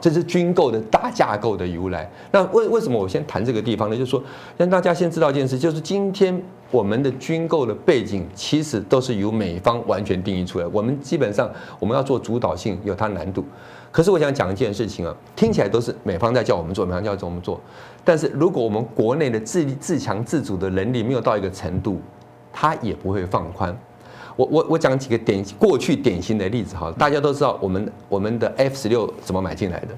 [0.00, 2.10] 这是军购的大架构的由来。
[2.30, 3.96] 那为为什么我先谈这个地方呢？
[3.96, 4.22] 就是说
[4.56, 10.66] 让大家先知道一件事，就是今天我们的军购的背景其实都是由美方完全定义出来。
[10.72, 13.44] 我们基本上我们要做主导性有它难度，
[13.90, 17.60] 可是我想讲一件事情啊，听起来都是美方在叫我们做，美方叫我们做，
[18.04, 22.00] 但是如果我们国内的自自强自主的能力没有到一个程度，
[22.52, 23.76] 它也不会放宽。
[24.40, 29.88] 我我我讲几个典过去典型的例子哈，大家都知道我们我们的 F 十六怎么买进来的，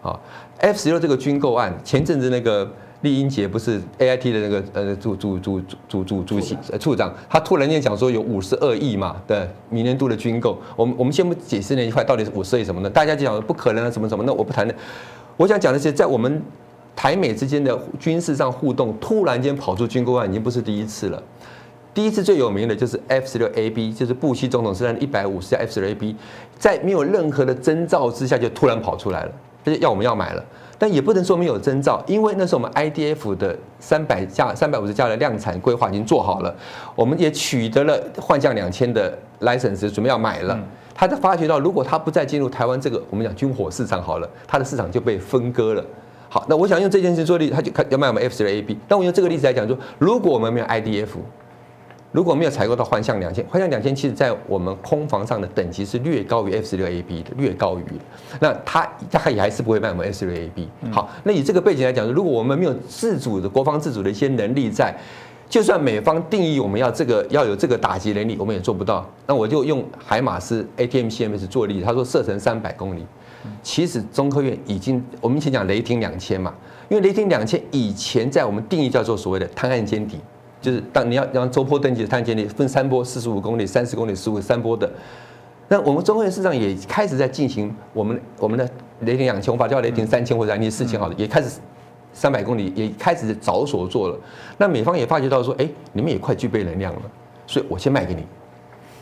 [0.00, 0.18] 好
[0.56, 2.66] ，F 十六这个军购案，前阵子那个
[3.02, 14.74] 丽英杰不是 A I T 的那个呃主主主主主主席处长，他突然间讲说有五十二亿嘛的明年度的军购，我们我们先不解释那一块到底是五十亿什么呢，大家就讲不可能啊什么什么，那我不谈了，
[15.36, 16.42] 我想讲的是在我们
[16.96, 21.22] 台美之间的军事上互动，突然间跑出军购案已经不是第一次了。
[21.94, 26.16] 第一次最有名的就是 F 十六 AB，就是布希总统是在一百五十架 F 十六 AB，
[26.58, 29.32] 在没有任何的征兆之下就突然跑出来了，
[29.64, 30.44] 就是要我们要买了，
[30.76, 36.52] 但也不能说没有征兆，因为那时候我们 IDF 的三百架、三百五十架的量产规划已经做好了，
[36.96, 40.58] 我们也取得了换将两千的 license，准备要买了。
[40.96, 45.84] 他就发觉到，如果他不再进入台湾这个我们讲军火市场好了，他的市场就被分割了。
[46.28, 48.76] 好，那我想用这件事做例，他就看要卖我们 F 十六 AB。
[48.88, 51.10] 但我用这个例子来讲说，如果我们没有 IDF。
[52.14, 57.82] 如果没有采购到幻象两千，幻象两千其实在我们空防上的等级是略高于 F 十六 AB 的，略高于。
[58.38, 60.68] 那它它也还是不会卖我们 F 十六 AB。
[60.92, 64.94] 好，那以这个背景来讲，如果我们没有自主的国防自主的一些能力在，
[65.48, 69.04] 就算美方定义我们要这个要有这个打击能力，我们也做不到。
[69.26, 73.04] 那我就用海马斯 ATMCMS 做例子，他说射程三百公里，
[73.60, 76.54] 其实中科院已经我们以前讲雷霆两千嘛，
[76.88, 80.20] 因为雷霆两千以前在我们定义叫做所谓的滩岸歼敌。
[80.64, 84.90] 就是当你要让周坡登记的探监力分三波四十五公里、三十公里、十五三波的，
[85.68, 88.66] 那我们中科院市场也开始在进行我们我们的
[89.00, 91.60] 雷霆两千，我把叫雷霆三千或者雷霆四千好了，也开始
[92.14, 94.18] 三百公里也开始着手做了。
[94.56, 97.02] 那美方也发觉到说，哎，你们也快具备能量了，
[97.46, 98.24] 所以我先卖给你，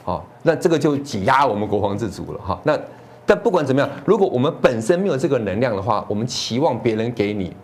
[0.03, 2.61] 好，那这个就挤压我们国防自主了哈。
[2.64, 2.77] 那
[3.25, 7.55] 但不管怎么样，如果我们本身没有这个能量的话，我们期望别人给你。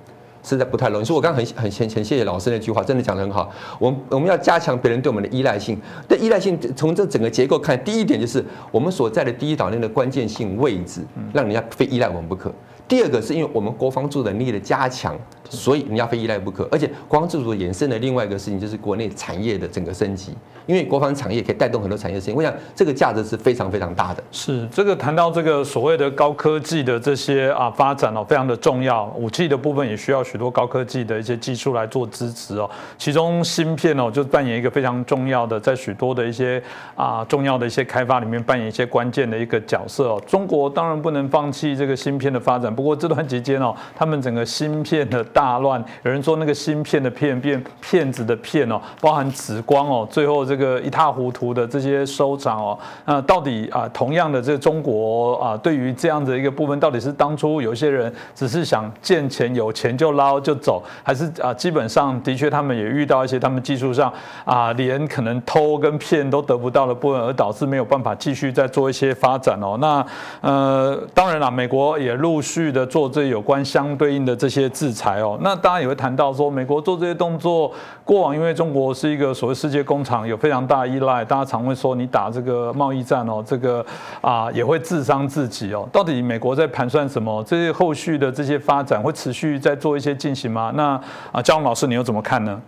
[0.43, 3.51] 实在不太容易，所以我刚刚很很很很谢谢老师那句话，真的讲得很好。
[3.79, 12.53] 我们我们要加强别人对我们的依赖性，但依赖性从这整个结构看，第一点就是我们所在的第一岛链的关键性位置，让人家非依赖我们不可。
[12.89, 15.15] 第二个是因为我们国防自主能力的加强，
[15.51, 16.67] 所以你要非依赖不可。
[16.73, 22.33] 而且国防自主衍生的另外一个事情就是国内产业的整个升级，因为国防产业可以带动很多产业升级。
[22.33, 24.25] 我想这个价值是非常非常大的。
[24.33, 29.05] 是这个谈到这个所谓的高科技的这些啊发展哦，非常的重要。
[29.19, 32.69] 武器的部分也需要许多高科技的一些技术来做支持哦。
[32.97, 36.63] 其中芯片哦就扮演一个非常重要的，在许多的一些
[36.95, 40.23] 啊重要的一些开发里面扮演一些关键的一个角色哦。
[40.27, 42.75] 中国当然不能放弃这个芯片的发展。
[42.79, 64.13] 不过这段期间哦，他们整个芯片的大乱，有人说那个芯片的片变骗子的骗哦，包含紫光哦，最后这个一塌糊涂的这些收场哦，那到底啊，同样的这个中国啊，对于这样的一个部分，到底是当初有些人只是想见钱有钱就捞就走，还是啊，基本上的确他们也遇到一些他们技术上
[64.45, 69.77] 啊，连可能偷跟骗都得不到的部分，而导致没有办法继续再做一些发展哦。
[69.81, 70.07] 那
[70.43, 73.09] 呃，当然了，美国也陆续的做。
[73.09, 77.73] 这有关相对应的这些制裁哦，那当然也会谈到说，美国做这些动作，
[78.05, 83.85] 过往因为中国是一个所谓世界工厂，有非常大依赖，大家常会说你打这个贸易战哦，这个
[84.21, 85.89] 啊也会自伤自己哦。
[85.91, 87.43] 到底美国在盘算什么？
[87.45, 90.71] 这些后续的这些发展会持续在做一些进行吗？
[90.77, 91.01] 那
[91.33, 92.61] 啊，江老师你又怎么看呢？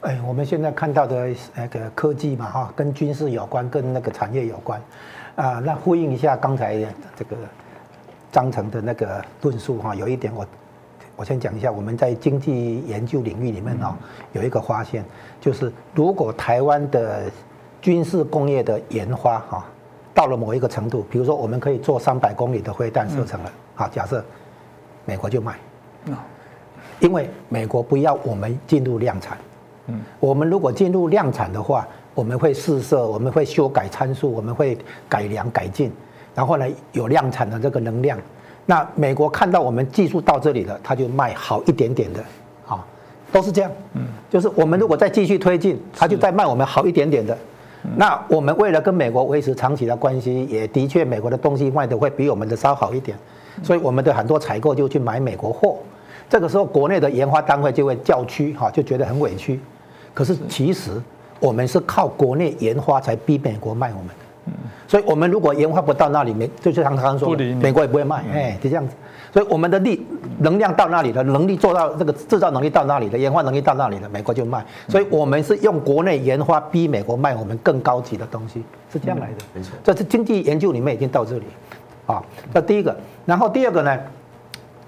[0.00, 4.80] 哎，我们现在看到的那个科技嘛，哈，跟军事有关，跟那个产业有关
[5.36, 5.60] 啊。
[5.62, 6.74] 那呼应一下刚才
[7.14, 7.36] 这个。
[8.34, 10.44] 章程的那个论述哈，有一点我
[11.14, 13.94] 我先讲一下，我们在经济研究领域里面哦，
[14.32, 15.04] 有一个发现，
[15.40, 17.30] 就是如果台湾的
[17.80, 19.64] 军事工业的研发哈，
[20.12, 24.24] 到了某一个程度，比如说我们可以做三百公里的飞弹射程了，好，假设
[25.04, 25.54] 美国就卖，
[26.98, 29.38] 因为美国不要我们进入量产，
[29.86, 34.76] 嗯，我们如果进入量产的话，我们会试射，我们会修改参数，我们会
[35.08, 35.92] 改良改进。
[36.34, 38.18] 然后呢，有量产的这个能量，
[38.66, 42.20] 那美国看到我们技术到这里了，他就卖好一点点的，
[42.66, 42.84] 啊，
[43.30, 47.38] 都是这样，嗯，就是我们如果再继续推进，他就再卖我们好一点点的，
[47.96, 53.16] 那我们为了跟美国维持长期的关系，也的确美国的东西卖的会比我们的稍好一点，
[53.62, 55.76] 所以我们的很多采购就去买美国货，
[56.28, 59.60] 这个时候国内的研发单位就会叫屈，哈，就觉得很委屈，
[60.12, 60.90] 可是其实
[61.38, 64.08] 我们是靠国内研发才逼美国卖我们。
[64.86, 68.94] 所以，我们如果研发不到那里，美就像刚刚说，美国也不会卖，哎，就这样子。
[69.32, 70.06] 所以，我们的力
[70.38, 74.64] 能量到那里了，能力做到这个制造能力到那里了，研发能力到那里了，美国就卖。
[74.88, 79.44] 所以我们是用国内研发逼美国卖我们更高级的东西，是这样来的。
[79.54, 81.44] 没错，这是经济研究里面已经到这里，
[82.06, 82.94] 啊，这第一个。
[83.24, 83.98] 然后第二个呢，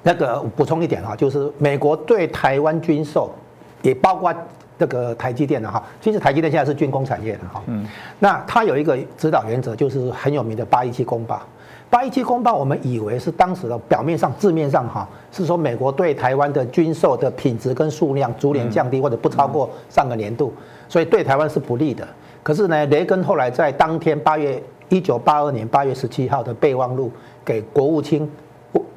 [0.03, 3.35] 那个补充一点啊，就是美国对台湾军售，
[3.83, 4.33] 也包括。
[4.79, 7.63] 这个台积电的哈，其实台积电现在是军工产业的哈。
[7.67, 7.87] 嗯。
[8.19, 11.41] 那它有一个指导原则，就是很有名的八一七公报。
[11.89, 20.53] 八一七公报，我们以为是当时的表面上字面上哈，是说美国对台湾的军售的品质跟数量逐年降低，或者不超过上个年度，
[20.89, 22.07] 所以对台湾是不利的。
[22.43, 27.11] 可是呢，雷根后来在当天八月一九八二年八月十七号的备忘录
[27.45, 28.29] 给国务卿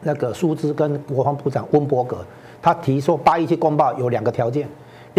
[0.01, 2.17] 那个苏兹跟国防部长温伯格，
[2.59, 4.67] 他提出八一七公报有两个条件。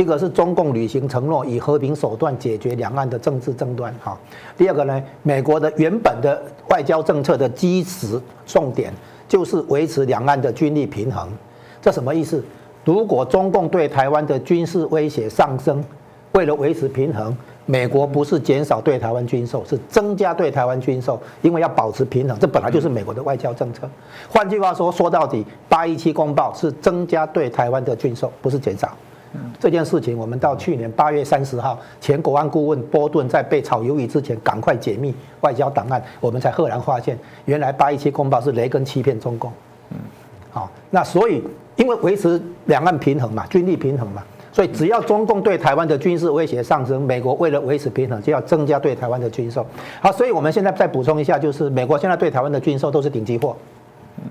[0.01, 3.95] 一个是中共履行承诺，以和平手段解决两岸的政治争端。
[4.03, 4.19] 哈，
[4.57, 8.93] 第二个呢，美国的原本的外交政策的基石重点
[9.29, 11.29] 就是维持两岸的军力平衡。
[11.83, 12.43] 这什么意思？
[12.83, 15.85] 如果中共对台湾的军事威胁上升，
[16.33, 17.37] 为了维持平衡，
[17.67, 22.39] 美国不是减少对台湾军售，是增加对台湾军售，因为要保持平衡。
[22.39, 23.83] 这本来就是美国的外交政策。
[24.31, 28.97] 换句话说，说到底，八一七公报是增加对台湾的军售，不是减少。
[29.59, 39.53] 这件事情，我们到去年八月三十号，前国安顾问波顿在被炒鱿鱼之前，赶快解密外交档案，我们才赫然发现，原来八一七公报是雷根欺骗中共。
[39.91, 39.97] 嗯，
[40.51, 41.43] 好，那所以
[41.77, 49.65] 因为维持两岸平衡嘛，军力平衡嘛，所以只要中共对台湾的军事威胁上升，美国为了维持平衡，就要增加对台湾的军售。
[50.01, 53.57] 好，所以我们现在再补充一下，就是美国现在对台湾的军售都是顶级货，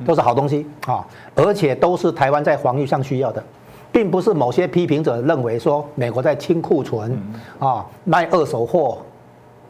[0.05, 3.41] 都是好东西啊，而且都是台湾在防御上需要的。
[3.91, 7.17] 并不是某些批评者认为说美国在清库存
[7.57, 8.97] 啊卖二手货，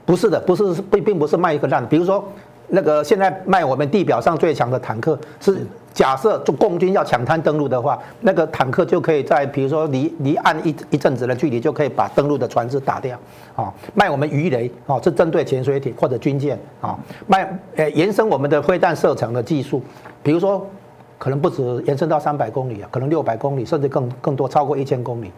[0.06, 1.88] 不是的，不是并并不是卖一个烂。
[1.88, 2.24] 比如说
[2.68, 13.18] 那个现在卖我们地表上最强的坦克，是假设就共军要抢滩登陆的话，那个坦克就可以在比如说离离岸一一阵子的距离就可以把登陆的船只打掉
[13.56, 13.74] 啊。
[13.94, 16.98] 卖我们鱼雷啊，是针对潜水艇或者军舰啊。
[17.26, 19.82] 卖呃延伸我们的飞弹射程的技术，
[20.22, 20.66] 比如说。
[21.20, 25.32] 可能不止延伸到三百公里啊，可能六百公里，甚至更更多，超过一千公里。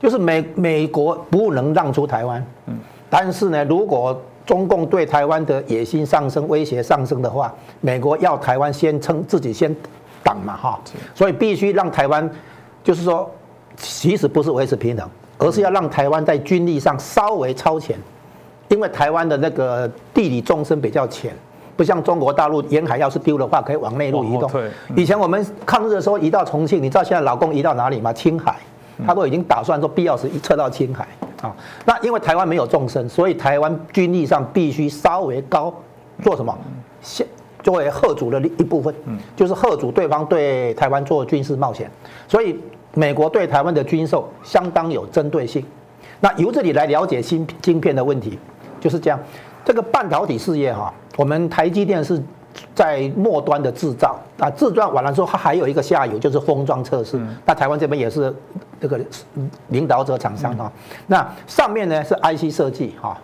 [0.00, 9.74] 就是美美国不能让出台湾，嗯，但是呢，如果中共对台湾的野心上升、威胁上升的话，美国要台湾先撑自己先
[10.22, 10.80] 挡嘛，哈，
[11.14, 12.28] 所以必须让台湾，
[12.82, 13.30] 就是说，
[13.76, 17.98] 其实不是维持平衡，而是要让台湾在军力上稍微超前，
[18.68, 21.34] 因为台湾的那个地理纵深比较浅。
[21.76, 24.50] 不像中国大陆沿海，要是丢的话，可以往内陆移动。
[24.96, 28.12] 以前我们抗日的时候移到重庆，你知道现在老公移到哪里吗？
[28.12, 28.56] 青海，
[29.06, 31.06] 他都已经打算说必要时一撤到青海
[31.42, 31.54] 啊。
[31.84, 35.72] 那因为台湾没有纵深，所以台湾军力上必须稍微高，
[36.22, 36.56] 做什么？
[37.02, 37.26] 先
[37.62, 38.94] 作为贺主的一部分，
[39.34, 41.90] 就是贺主对方对台湾做军事冒险。
[42.26, 42.58] 所以
[42.94, 45.62] 美国对台湾的军售相当有针对性。
[46.20, 48.38] 那由这里来了解芯晶片的问题，
[48.80, 49.18] 就是这样。
[49.64, 50.94] 这个半导体事业哈。
[51.16, 52.22] 我们台积电是
[52.74, 57.20] 在末端的制造啊，制造完了之后，它还有一个下游，就是封装测试。
[57.44, 58.34] 那台湾这边也是
[58.80, 59.00] 这个
[59.68, 60.70] 领导者厂商哈。
[61.06, 63.18] 那上面呢是 IC 设计哈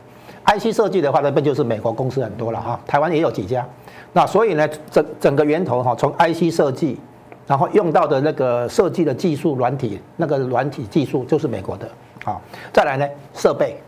[0.46, 3.66] ，IC 设计的话那边就是美国公司很多了哈，台湾也有几家。
[4.12, 6.98] 那所以呢，整整个源头哈，从 IC 设计，
[7.46, 11.88] 然后用到的那个设计的技术软体，那个软体技术就是美国的
[12.24, 12.38] 啊。
[12.72, 13.80] 再来呢，设备，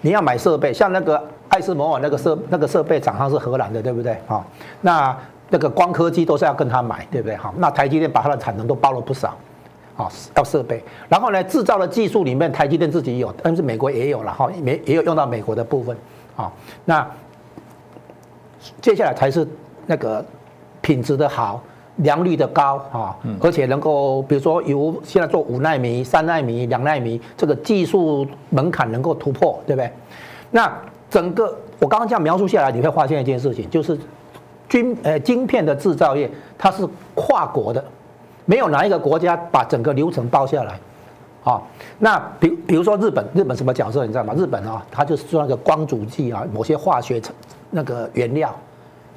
[0.00, 1.22] 你要买设备，像那个。
[1.48, 4.18] 爱斯摩尔那个设那个设备厂商是荷兰的，对不对？
[4.26, 4.44] 好，
[4.82, 5.16] 那
[5.48, 7.34] 那个光刻机都是要跟他买，对不对？
[7.36, 9.34] 好，那台积电把它的产能都包了不少，
[9.96, 10.84] 好，要设备。
[11.08, 15.96] 然后呢，制造的技术里面，台积电自己有，但是美国也有了，哈，美也有用到美国的部分，
[16.36, 16.52] 好，
[16.84, 17.10] 那
[18.82, 19.48] 接下来才是
[19.86, 20.22] 那个
[20.82, 21.62] 品质的好，
[21.98, 29.90] 良率的高，啊，而且能够比如说由现在做五纳米、三纳米、两纳米，这个技术门槛能够突破，对不对？
[30.50, 30.72] 那
[31.10, 33.98] 整个我刚刚这样描述下来，你会发现一件事情，就是
[34.68, 37.84] 军呃晶片的制造业它是跨国的，
[38.44, 40.78] 没有哪一个国家把整个流程包下来，
[41.44, 41.60] 啊，
[41.98, 44.34] 那比比如说日本，日本什么角色你知道吗？
[44.36, 47.34] 日本啊，它就是做那个光阻剂啊，某些化学成
[47.70, 48.54] 那个原料，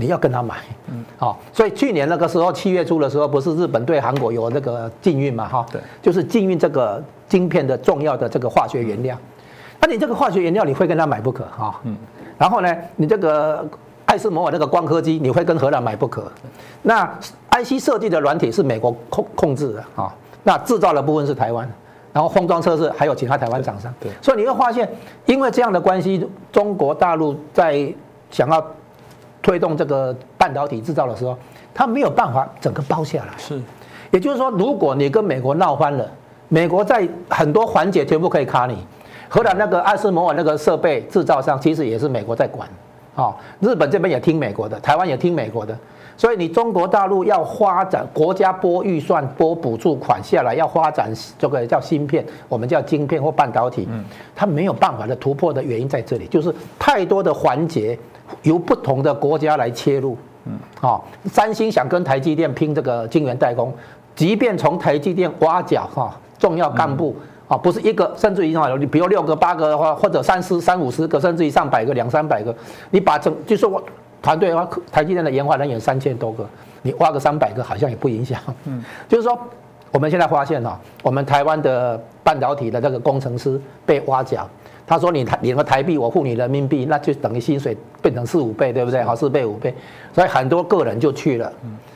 [0.01, 0.55] 你要跟他买，
[0.87, 9.15] 嗯，好，所以去年那个时候七月初的时候，不是日本对韩国有那个禁运嘛，哈，对，就是禁运这个晶片的重要的这个化学原料。
[9.79, 11.95] 那你这个化学原料你会跟他买不可哈，嗯，
[12.37, 13.65] 然后呢，你这个
[14.05, 16.31] 爱斯摩尔那个光刻机你会跟荷兰买不可，
[16.81, 17.05] 那
[17.51, 21.69] IC 设计的软体是美国控控制的啊，那制造的部分是台湾，
[22.13, 24.87] 然后封装测试还有其他台湾厂商，对，所以你会发现，
[25.25, 27.93] 因为这样的关系，中国大陆在
[28.29, 28.63] 想要
[29.41, 31.37] 推动这个半导体制造的时候，
[31.73, 33.59] 它没有办法整个包下来，是，
[34.11, 36.09] 也就是说，如果你跟美国闹翻了，
[36.47, 38.77] 美国在很多环节全部可以卡你。
[39.29, 42.67] 荷兰那个爱斯摩尔那个设备制造商，其实也是美国在管，
[43.15, 45.73] 啊，日本这边也听美国的，台湾也听美国的，
[46.17, 54.03] 所以你中国大陆要发展，国家拨预算拨补助款下来，要发展这个叫芯片，我们叫晶片或半导体，嗯，
[54.35, 57.97] 它没有办法的突破的原因在这里，就是太多的环节
[58.43, 63.73] 由不同的国家来切入，嗯，啊，三星想跟台积电拼这个晶圆代工，
[64.15, 67.15] 即便从台积电挖角哈重要干部。
[67.47, 72.55] 啊，不是一个，甚至于话，你比如六个、八个的话，或者三十、三五十个，甚至于上百个、两三百个，
[72.91, 73.83] 你把整，就是我
[74.21, 76.47] 团队的话，台积电的研发人员三千多个，
[76.81, 78.39] 你挖个三百个，好像也不影响。
[78.63, 79.37] 嗯， 就是说，
[79.91, 84.49] 我们现在发现哈，我们台湾的半导体的这个工程师被挖角，
[84.91, 89.01] 他说你台领了台币，我付你人民币，那就等于薪水变成四五倍，对不对？
[89.01, 89.73] 好，四倍五倍，
[90.13, 91.49] 所以很多个人就去了，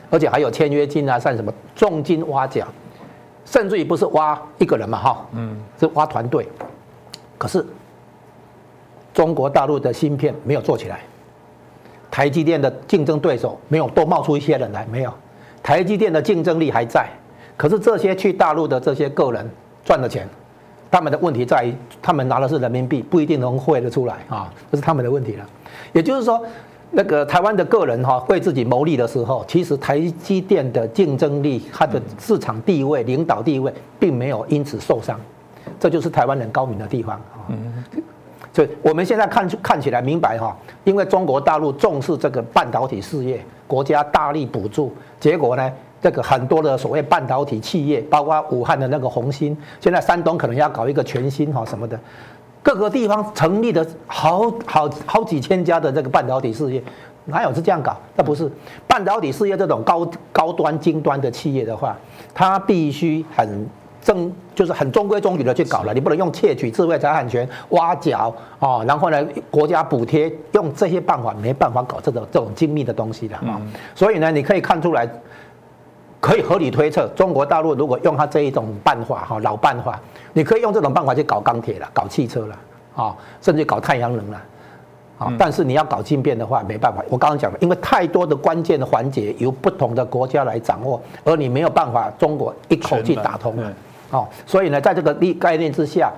[0.08, 2.66] 而且还有签约金啊，算什么重金挖角。
[3.44, 6.48] 甚至于不是挖一个人嘛，哈，嗯，是挖团队。
[7.36, 7.62] 可是
[9.12, 11.00] 中国大陆的芯片没有做起来，
[12.10, 15.12] 台积电的竞争对手没有多冒出一些人来，没有，
[15.62, 17.06] 台积电的竞争力还在。
[17.58, 19.46] 可是这些去大陆的这些个人
[19.84, 20.26] 赚的钱，
[20.96, 25.44] 他们的问题在于，他们拿的是人民币，不一定能汇得出来啊，这是他们的问题了。
[25.92, 26.42] 也就是说，
[26.92, 35.20] 那个台湾的个人哈为自己谋利的时候，其实台积电的竞争力、它的市场地位、领导地位，并没有因此受伤。
[35.78, 37.44] 这就是台湾人高明的地方啊。
[38.54, 45.70] 所以我们现在看看起来明白哈，因为中国大陆重视这个半导体事业，国家大力补助，结果呢？
[46.02, 51.98] 这个很多的所谓半导体企业，包括武汉的那个红星，现在山东可能要搞一个全新哈什么的，
[52.62, 56.82] 各个地方成立的好好好几千家的这个半导体事业，
[57.24, 57.96] 哪有是这样搞？
[58.14, 58.48] 那不是
[58.86, 61.96] 半导体事业这种高高端精端的企业的话，
[62.34, 63.66] 它必须很
[64.00, 73.60] 正，就是很中规中矩的去搞了，你不能用窃取智慧财产权、挖角啊，然后呢国家补贴，用这些办法没办法搞这种这种精密的东西的啊。
[73.94, 75.10] 所以呢，你可以看出来。
[76.26, 79.96] 可以合理推测，中国大陆如果用他这一种办法，哈，老办法，
[80.32, 82.58] 你可以用这种办法去搞钢铁了，搞汽车了，
[82.96, 84.42] 啊，甚至搞太阳能了，
[85.18, 87.00] 啊，但是你要搞晶片的话，没办法。
[87.08, 93.72] 我刚刚讲了，因为太多的关键的环节由不同的国家来掌握，而你没有办法中国一口气打通了，
[94.10, 96.12] 哦，所以呢，在这个立概念之下，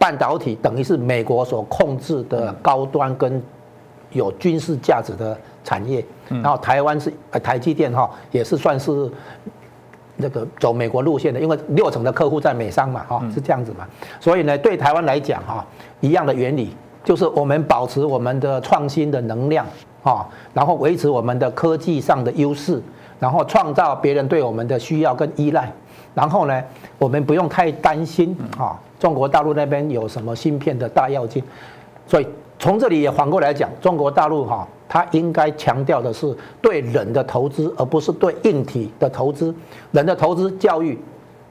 [0.00, 3.40] 半导体等于是美国所控制的高端跟
[4.10, 5.38] 有军事价值的。
[5.68, 9.10] 产业，然后台湾是呃台积电哈，也是算是
[10.16, 13.86] 那个走美国路线的，因为六成的客户在美商嘛哈，是这样子嘛。
[14.18, 15.62] 所以呢，对台湾来讲哈，
[16.00, 19.66] 一样的原理，就是我们保持我们的创新的能量
[20.02, 22.82] 啊，然后维持我们的科技上的优势，
[23.20, 25.70] 然后创造别人对我们的需要跟依赖，
[26.14, 26.64] 然后呢，
[26.98, 31.44] 我们不用太担心啊，中国大陆那边有什么芯片的大跃进。
[32.06, 32.26] 所以
[32.58, 34.66] 从这里也反过来讲，中国大陆哈。
[34.88, 39.54] 它应该强调的是对人的投资，而不是对硬体的投资。
[39.92, 40.98] 人的投资、教育、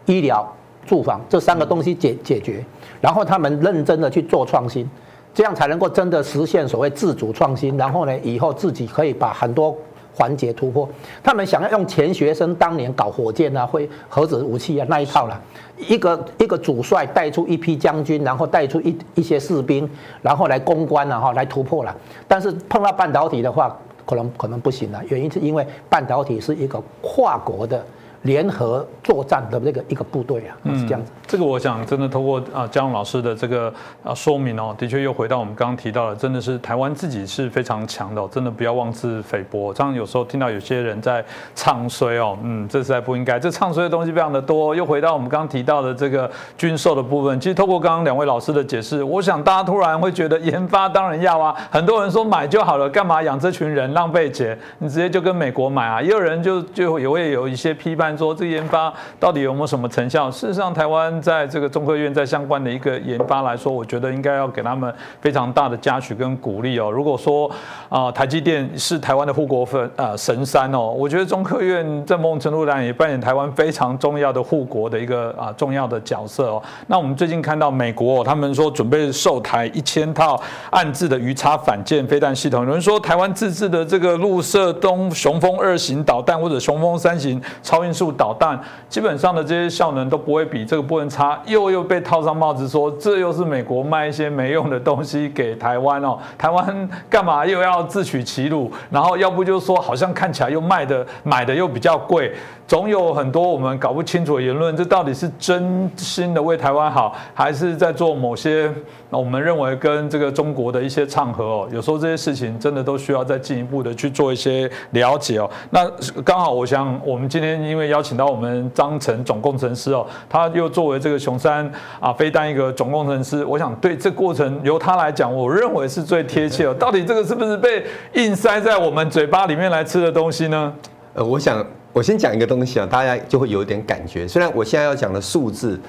[0.05, 0.51] 医疗、
[0.85, 2.65] 住房这三个东西解解决，
[2.99, 4.89] 然后他们认真的去做创新，
[5.33, 7.77] 这样才能够真的实现所谓自主创新。
[7.77, 9.75] 然后呢，以后自己可以把很多。
[10.17, 10.89] 环节突破，
[11.21, 15.39] 他们想要用钱学森当年搞火箭啊，会核子武器啊那一套了，
[15.77, 19.87] 一个一个主帅带出一批将军，然后带出一一些士兵，
[20.23, 21.95] 然后来攻关了哈，来突破了。
[22.27, 27.85] 但是碰到半导体的话，可能可能不行了，原因是因为半导体是一个跨国的。
[28.27, 31.11] 联合作战的那个一个部队啊，是这样子。
[31.25, 33.73] 这个我想真的通过啊江老师的这个
[34.03, 39.73] 啊说明哦，的确又回到我们刚刚提到的，真的是台湾自己是非常强的，真的不要妄自菲薄。
[39.73, 41.23] 这样有时候听到有些人在
[41.55, 43.39] 唱衰哦，嗯，这实在不应该。
[43.39, 44.75] 这唱衰的东西非常的多。
[44.75, 54.57] 又回到我们刚刚提到的这个军售的部分，其实透过刚刚两位老师的解释，我想大家突然会觉得研发当然要啊，很多人说买就好了，干嘛养这群人浪费钱？
[54.79, 56.01] 你直接就跟美国买啊。
[56.01, 58.16] 也有人就就也会有一些批判。
[58.17, 60.31] 说这研发到底有没有什么成效？
[60.31, 64.91] 事实上，台湾在这个中科院在相关的一个研发来说，我觉得应该要给他们
[65.21, 66.89] 非常大的嘉许跟鼓励哦。
[66.89, 67.49] 如果说
[67.89, 76.63] 啊，台积电是台湾的护国粉呃神山哦，我觉得中科院在某种程度上也扮演台湾非常重要的护国的一个啊重要的角色哦。
[76.87, 88.11] 那我们最近看到美国他们说准备售台一千套暗制的鱼叉反舰飞弹系统，有人说台湾自制的这个陆射东雄风二型导弹或者雄风三型超音速。
[88.17, 98.71] 导弹基本上的这些效能都不会比这个不能差，又又被套上帽子说这又是美国卖一些没用的东西给台湾哦， 台湾干嘛又要自取其辱？
[98.89, 102.33] 然后要不就是说好像看起来又卖的买的又比较贵。
[102.67, 108.69] 总有很多我们搞不清楚的言论，这到底是真心的为台湾好，还是在做某些
[109.09, 111.69] 那我们认为跟这个中国的一些唱和哦？
[111.71, 115.49] 有时候这些事情真的都需要再进一步的去做一些了解哦。
[115.69, 115.89] 那
[116.23, 126.73] 刚好，我想我们今天因为邀请到我们张成总工程师哦，他又作为这个雄山啊飞弹一个总工程师，我想对这过程由他来讲，我认为是最贴切哦。
[126.73, 130.73] 到底这个是不是被硬塞在我们嘴巴里面来吃的东西呢？
[131.13, 131.65] 呃，我想。
[131.93, 134.27] 我先讲一个东西啊，大家就会有一点感觉。
[134.27, 135.79] 虽然我现在要讲的数字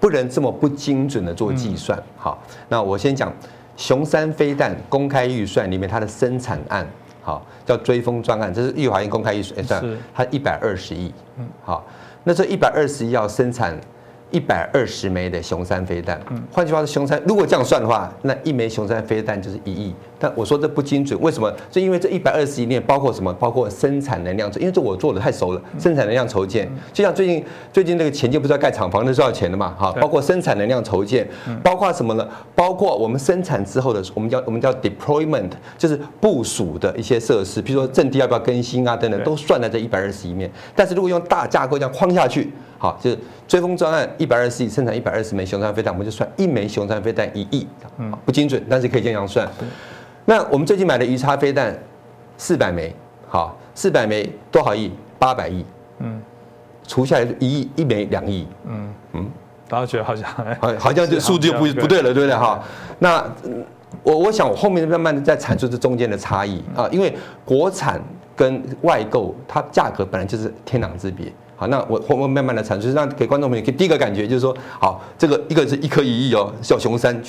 [0.00, 3.32] 不能这么不精准的做计算，好，那我先讲
[3.76, 6.86] 熊山飞弹公开预算里面它的生产案，
[7.22, 9.84] 好，叫追风专案，这是玉华营公开预算，
[10.14, 11.84] 它一百二十亿，嗯，好，
[12.24, 13.78] 那这一百二十亿要生产。
[14.30, 16.20] 一百二十枚的雄三飞弹，
[16.52, 19.94] 换句话说，雄三如果这样算的话，那一枚雄三飞弹就是一亿。
[20.20, 21.50] 但我说这不精准，为什么？
[21.70, 23.32] 就因为这一百二十亿里面包括什么？
[23.34, 25.62] 包括生产能量，因为这我做的太熟了。
[25.78, 29.74] 生产能量筹建，就像最近最近那个前进不是要盖厂房，那是要钱的嘛？
[29.78, 31.26] 哈，包括生产能量筹建，
[31.62, 32.28] 包括什么呢？
[32.54, 40.50] 包括我们生产之后的，我们叫我们叫 deployment，就是部署的一些设施，比如说阵地要不要更新啊等等，都算在这一百二十亿面。
[40.74, 42.52] 但是如果用大架构这样框下去。
[42.80, 43.18] 好，就是
[43.48, 47.66] 追风专案一百二十亿生产一百二十枚雄山飞弹，我们就算一枚雄山飞弹一亿，
[47.98, 49.48] 嗯，不精准，但是可以这样算。
[50.24, 51.76] 那我们最近买的鱼叉飞弹
[52.36, 52.94] 四百枚，
[53.26, 54.92] 好，四百枚多少亿？
[55.18, 55.64] 八百亿，
[55.98, 56.22] 嗯，
[56.86, 59.30] 除下来一亿一枚两亿，嗯嗯，
[59.68, 62.62] 大家觉得好像 好，好像这数字就不不对了，对不对哈？
[63.00, 63.24] 那
[64.04, 67.12] 我我想我后面慢慢的在阐述这中间的差异啊，因为
[67.44, 68.00] 国产
[68.36, 71.32] 跟外购它价格本来就是天壤之别。
[71.60, 77.20] 好，那我后面慢慢的阐述，让给观众朋友第一个感觉就是说，好，这个一个是一颗一亿哦，小熊三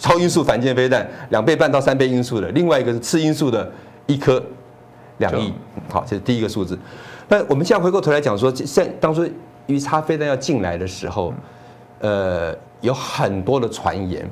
[0.00, 3.70] 超音速反舰飞弹，两倍半到三倍音速的，另外一个是次音速的，
[4.06, 4.42] 一颗
[5.18, 5.54] 两亿。
[5.88, 6.76] 好，这是第一个数字。
[7.28, 9.24] 那我们现在回过头来讲说，现当初
[9.66, 11.32] 鱼叉飞弹要进来的时候，
[12.00, 14.28] 呃，有很多的传言，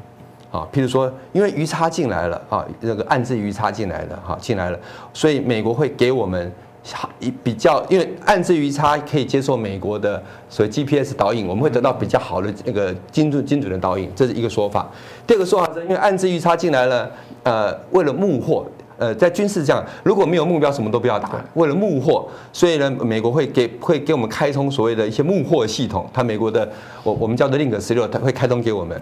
[0.51, 4.79] 啊，譬如说，因为鱼叉进来了啊，那个暗制鱼叉进来了，哈，进来了，
[5.13, 6.53] 所以美国会给我们。
[6.93, 7.09] 好，
[7.43, 14.87] 比较，因为暗自鱼叉可以接受美国的所谓 GPS 导引，我们会得到比较好的那个精准精准的导引，这是一个说法。
[15.27, 17.11] 第二个说法是因为暗自鱼叉进来了，
[17.43, 18.67] 呃，为了目货，
[18.99, 26.71] 呃，在军事上如果没有目标，什么都不要打，为了目货，所以呢，美国会给会给我们开通所谓的一些目货系统，它美国的
[27.03, 29.01] 我我们叫做 Link 十六，它会开通给我们。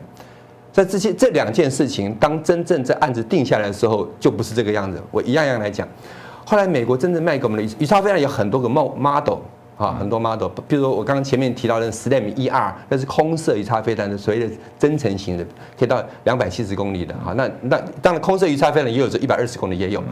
[0.71, 5.03] 在这些这两件事情，当真正这案子定下来的时候，就不是这个样子。
[5.11, 5.87] 我一样样来讲。
[6.45, 9.39] 后来美国真正卖给我们的鱼叉飞弹有很多个 model
[9.79, 15.45] 啊，很多 model，比如说我刚刚前面提到的 SLAM 一 R，那是空射鱼叉飞弹的所谓的增程型的，
[15.79, 17.33] 可以到两百七十公里的哈。
[17.33, 20.03] 那那当然空射鱼叉飞弹也有这一百二十公里也有。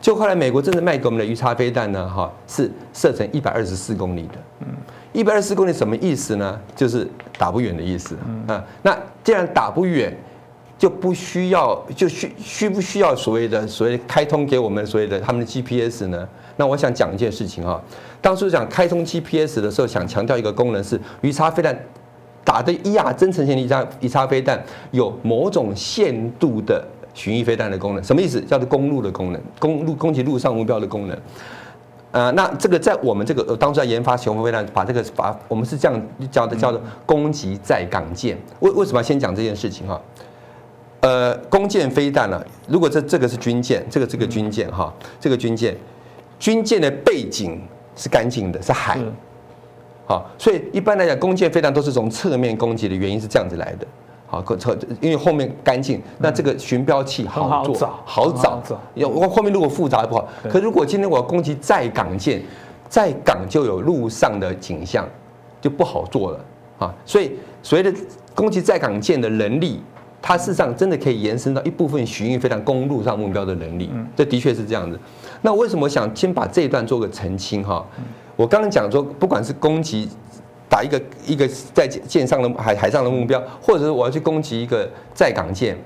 [0.00, 4.34] 就后来美国真正卖给我们的鱼叉飞弹呢，哈，是射程一百二十四公里的。
[4.60, 4.66] 嗯，
[5.12, 6.60] 一百二十四公里什么意思呢？
[6.76, 7.08] 就是
[7.38, 8.16] 打不远的意思。
[8.48, 10.16] 嗯，那既然打不远。
[10.78, 16.28] 就不需要，就需需不需要所谓的所谓开通给我们所谓的他们的 GPS 呢？
[16.56, 17.82] 那我想讲一件事情哈，
[18.20, 21.78] 当初讲开通 GPS 的时候，想强调一个功能是鱼叉飞弹
[22.44, 28.40] 打的伊亚增程型的鱼叉鱼叉飞弹有某种限度的巡弋飞弹的功能，什么意思？
[28.42, 31.18] 叫做公路的功能，公路攻击陆上目标的功能。
[32.12, 38.38] 呃，那这个在我们这个当初在研发雄风飞弹，把这个把我们是这样叫的叫做攻击在港舰。
[38.60, 40.00] 为为什么要先讲这件事情哈？
[41.06, 42.44] 呃，弓箭飞弹呢？
[42.66, 45.76] 如果这这个是军舰，这个这个军舰哈，这个军舰，
[46.36, 47.62] 军舰的背景
[47.94, 48.98] 是干净的，是海，
[50.04, 53.86] 好，所以一般来讲，弓箭飞弹都是从侧面攻击的原因是这样子来的，
[54.26, 58.60] 好，侧因为后面干净，那这个巡标器好做，好找，
[58.94, 62.42] 要我后面如果复杂不好，可如果今天我要攻击在港舰，
[62.88, 65.08] 在港就有路上的景象，
[65.60, 66.44] 就不好做了。
[66.80, 67.30] 啊，所以
[67.62, 67.96] 所谓的
[68.34, 69.80] 攻击在港舰的能力。
[70.20, 74.98] 它事实上真的可以延伸到一部分巡弋飞弹公路上目标的能力，这的确是这样子。
[75.42, 77.86] 那为什么想先把这一段做个澄清哈？
[78.34, 80.08] 我刚刚讲说，不管是攻击
[80.68, 85.78] 打一个一个在舰上的海海上的目标，或者是我要去攻击一个在港舰，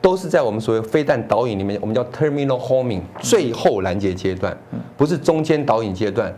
[0.00, 4.56] 都是在我们所谓飞弹导引里面，我们叫 terminal homing 最后拦截阶段，
[4.96, 6.34] 不是中间导引阶段。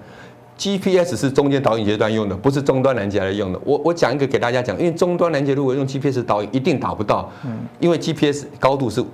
[0.56, 3.60] GPS 是中间导引阶段用的，不是终端拦截来用的。
[3.64, 7.28] 我我讲一个给大家讲，因为终端拦截如果用 GPS 导引，一定打不到。
[7.44, 9.04] 嗯，因为 GPS 高度是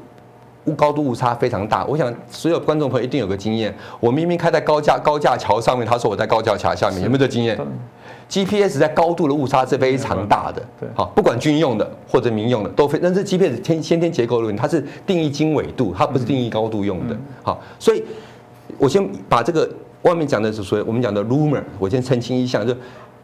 [0.66, 1.84] 误高度误差非常大。
[1.86, 7.58] 我想所有观众朋友一定有个经验，我明明开在高架高架桥上面，他说我在高架桥下面，有没有这经验
[8.28, 10.62] ？GPS 在高度的误差是非常大的。
[10.78, 17.16] 对，好，不管军用的或者民用的都非，但是 GPS 天先天结构论，它是定义经纬度，它不是定义高度用的。
[17.42, 18.04] 好，所以
[18.76, 19.66] 我先把这个。
[20.02, 22.74] 外面讲的是所谓，我们讲的 rumor，我先澄清一下，就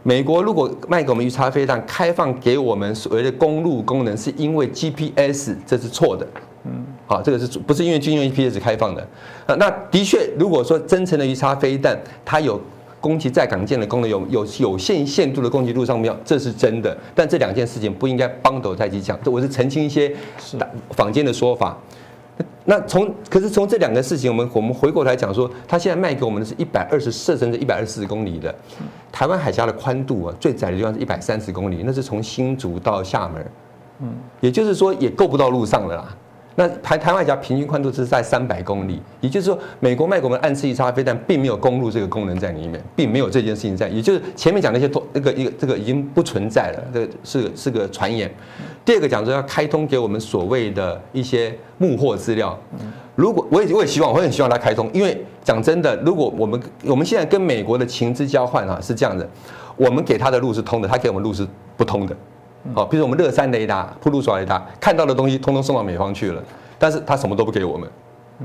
[0.03, 6.27] 美国如果卖给我们鱼叉飞弹，开放给我们所谓的公路功能，是因为 GPS，这是错的。
[6.65, 9.01] 嗯，好，这个是不是因为军用 GPS 开放的？
[9.47, 12.61] 啊，那的确，如果说真诚的鱼叉飞弹，它有
[13.01, 16.97] 攻击在港舰的功能，有有有限限度的攻击陆上目标，这是真的。
[17.15, 20.13] 但这两件事情不应该帮斗在一起讲，这我是澄清一些
[20.91, 21.79] 坊间的说法。
[22.65, 28.53] 那从可是从这两个事情，我们我们回过来讲说，他现在卖给我们的是一百二十四甚至一百二十四公里的，
[29.13, 33.51] 台湾海峡的宽度啊，最窄的地方是一百三十公里，那是从新竹到厦门，
[34.01, 36.17] 嗯，也就是说也够不到路上了啦。
[36.59, 48.35] 那台台湾海峡平均宽度是在三百公里，也就是说，美国卖给我们暗刺一叉飞弹，并没有公路这个功能在里面，并没有这件事情在，也就是前面讲那些都那个一个这个已经不存在了，这个是是个传言。
[48.87, 52.59] 第二个讲说要开通给我们所谓的一些幕后资料，
[53.15, 59.29] 如果我也我也希望，我很希望它开通，因为讲真的，如果我们我们现在跟美国的情资交换啊是这样的，
[59.77, 61.47] 我们给他的路是通的，他给我们路是
[61.77, 62.17] 不通的。
[62.75, 66.43] 好，比如我们乐山雷达、铺路索雷达看到的东西，通通送到美方去了，
[66.79, 67.89] 但是他什么都不给我们，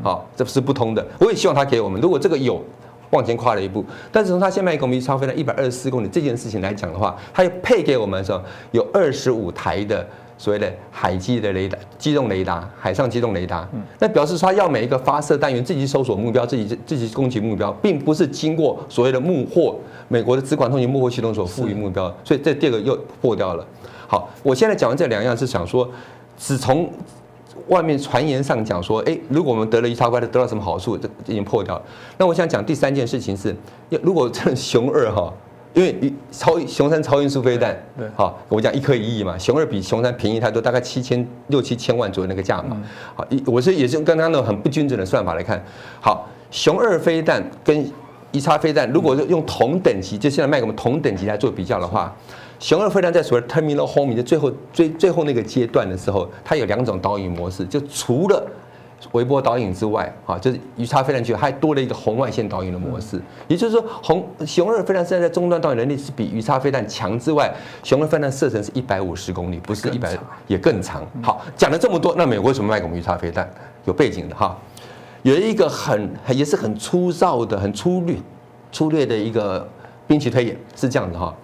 [0.02, 1.06] 好，这是不通的。
[1.20, 2.00] 我也希望他给我们。
[2.02, 2.64] 如果这个有
[3.12, 3.86] 往前跨了一步。
[4.12, 8.42] 但是从它现在给我们超飞了一百二十四公里这件事情来讲的话，它又配给我们说
[8.72, 10.06] 有二十五台的
[10.38, 13.68] 所谓的海基的雷达、机动雷达、海上机动雷达。
[14.00, 22.14] 那表示说它要每一个发射单元自己搜索目标、自己自己攻击目标，并不是经过所谓的幕后美国的资管通讯幕后系统所赋予目标。
[22.24, 23.66] 所以这第二个又破掉了。
[24.12, 25.90] 好，我现在讲完这两样是想说，
[26.38, 26.92] 只从。
[27.68, 30.98] 外面传言上讲说，哎，如果我们得了一叉快的，得到什么好处？
[30.98, 31.84] 这已经破掉了。
[32.18, 33.56] 那我想讲第三件事情是，
[34.02, 35.32] 如果这熊二哈，
[35.74, 42.76] 因为超熊三超音速飞弹，对，好，我讲一颗一亿嘛，熊二比熊三便宜太多，大概七千六七千万左右那个价嘛。
[43.16, 45.64] 好，一我是也是用刚刚那种很不精准的算法来看，
[46.00, 47.86] 好，熊二飞弹跟
[48.32, 52.14] 一叉飞弹，如果用同等级，就现在卖给我们同等级来做比较的话。
[52.62, 58.48] 雄二飞弹在所谓 terminal homing 的最后最最后那个阶段的时候，它有两种导引模式，就除了
[59.14, 63.20] 微波导引之外，啊，就是鱼叉飞弹区还多了一个红外线导引的模式。
[63.48, 67.52] 也就是说，红雄二飞弹现在在终端导引能力是比鱼叉飞弹强之外，
[67.84, 71.04] 雄二飞弹射程是一百五十公里，不是一百也更长。
[71.24, 73.52] 好，讲了这么多，那美国为什么卖给我们鱼叉飞弹？
[73.86, 74.56] 有背景的哈，
[75.24, 78.16] 有一个很也是很粗糙的、很粗略、
[78.72, 79.68] 粗略的一个
[80.06, 81.36] 兵棋推演是这样的哈。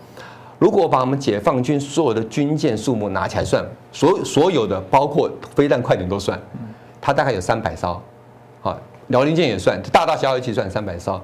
[0.60, 6.40] 如果把我们解放军所有的军舰数目拿起来算，所所有的包括飞弹快艇都算，
[7.00, 8.02] 它大概有三百艘，
[8.62, 11.22] 好，辽宁舰也算，大大小小一起算三百艘。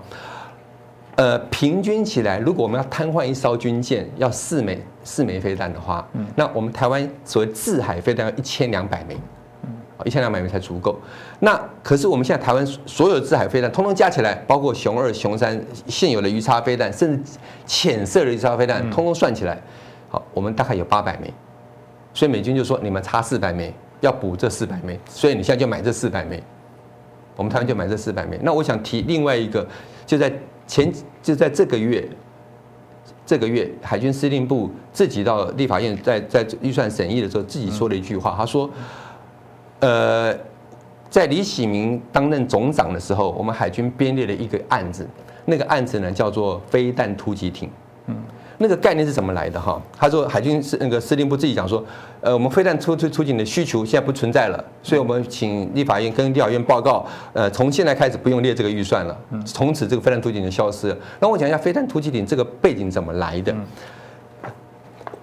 [1.15, 9.15] 呃，平均起来，如果我们要瘫痪一艘军舰，要四枚四枚飞弹的话，那我们台湾所谓自海飞弹要一千两百枚。
[10.05, 10.97] 一千两百枚才足够。
[11.39, 19.61] 那可是我们现在台湾所有制海飞弹，通通加起来，包括熊二、熊三现有的鱼叉飞弹，甚至浅色的鱼叉飞弹，通通算起来，
[20.09, 21.33] 好，我们大概有八百枚。
[22.13, 26.41] 所以美军就说你们差四百枚，要补这四百枚，所以你现在就买这四百枚。
[27.35, 28.39] 我们台湾就买这四百枚。
[28.43, 29.67] 那我想提另外一个，
[30.05, 30.31] 就在
[30.67, 32.07] 前就在这个月，
[33.25, 38.69] 这个月海军司令部自己到立法院在在预算审议的时候，自己说了一句话，他说。
[39.83, 40.33] 呃，
[41.09, 45.05] 在李喜明担任总长的时候，我们海军编列了一个案子，
[45.43, 47.69] 那个案子呢叫做飞弹突击艇。
[48.07, 48.15] 嗯，
[48.59, 49.81] 那个概念是怎么来的哈？
[49.97, 51.83] 他说海军是那个司令部自己讲说，
[52.21, 60.97] 呃，我们飞弹突突突警的需求现在不存在了，所以我们请立法院跟立法院报告，呃，从现在开始不用列这个预算了，从此这个飞弹突击艇就消失了。
[61.19, 63.53] 那我讲一下飞弹突击艇这个背景怎么来的。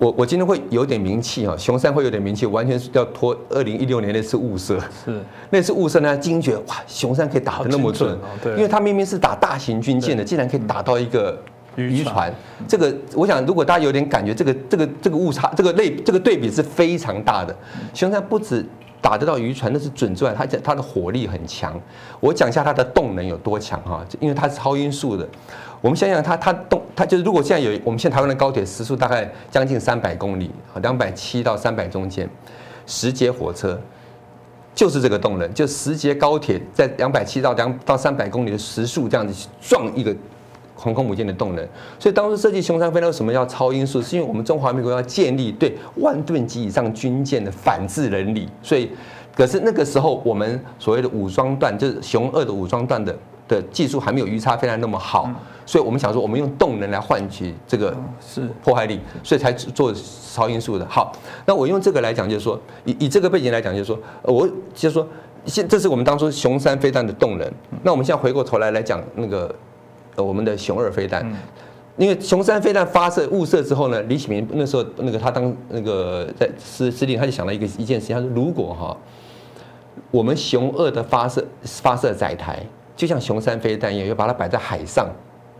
[0.00, 5.20] 我我今天会有点名气啊，熊山会有点名气，完全是要拖二零一六年那次雾社，是。
[5.50, 11.38] 那次雾色呢惊觉哇，熊山可以打得那么准，对，因为他明明是打大型军舰的，竟然可以打到一个
[11.76, 12.32] 渔船，
[12.66, 17.54] 这个我想如果大家有点感觉，这个这个这个误差，这个类这个对比是非常大的。
[17.92, 18.64] 熊山不止
[19.00, 21.80] 打得到渔船，那是准之外，它它的火力很强。
[22.20, 25.26] 我讲一下它的动能有多强哈，因为它是超音速的。
[25.80, 30.50] 我们想想，它它动它就是，如果现在有我们现在台湾的高铁时速大概将近三百公里，
[30.82, 32.28] 两百七到三百中间，
[32.86, 33.80] 十节火车
[34.74, 40.14] 就是这个动能，就十节高铁在两百七到两到三百公里的时速这样子撞一个
[40.80, 41.68] 航空母舰的动能。
[41.98, 44.00] 所以当时设计雄三飞弹为什么要超音速？
[44.00, 48.48] 是因为我们中华民国要建立对万吨级以上军舰的反制能力。
[48.62, 48.90] 所以，
[49.36, 53.14] 可是那个时候我们所谓的武装段，就是雄二的武装段的。
[53.50, 55.28] 的技术还没有鱼叉飞弹那么好，
[55.66, 57.92] 所以我们想说，我们用动能来换取这个
[58.24, 59.92] 是破坏力，所以才做
[60.32, 60.86] 超音速的。
[60.88, 61.10] 好，
[61.44, 65.04] 那我用这个来讲，就是说，以以这个背景来讲，就是说，我就是说，
[65.46, 67.52] 现这是我们当初雄三飞弹的动能。
[67.82, 69.52] 那我们现在回过头来来讲那个呃
[70.16, 71.24] 我们的雄二飞弹，
[71.96, 78.96] 因为雄三飞弹发射误射之后呢，李启明那时候那个他当那个在司司令，他就想了一个一件事情，他说如果哈
[80.10, 82.64] 我们雄二的发射发射载台。
[82.96, 85.08] 就像雄三飞弹一样，要把它摆在海上，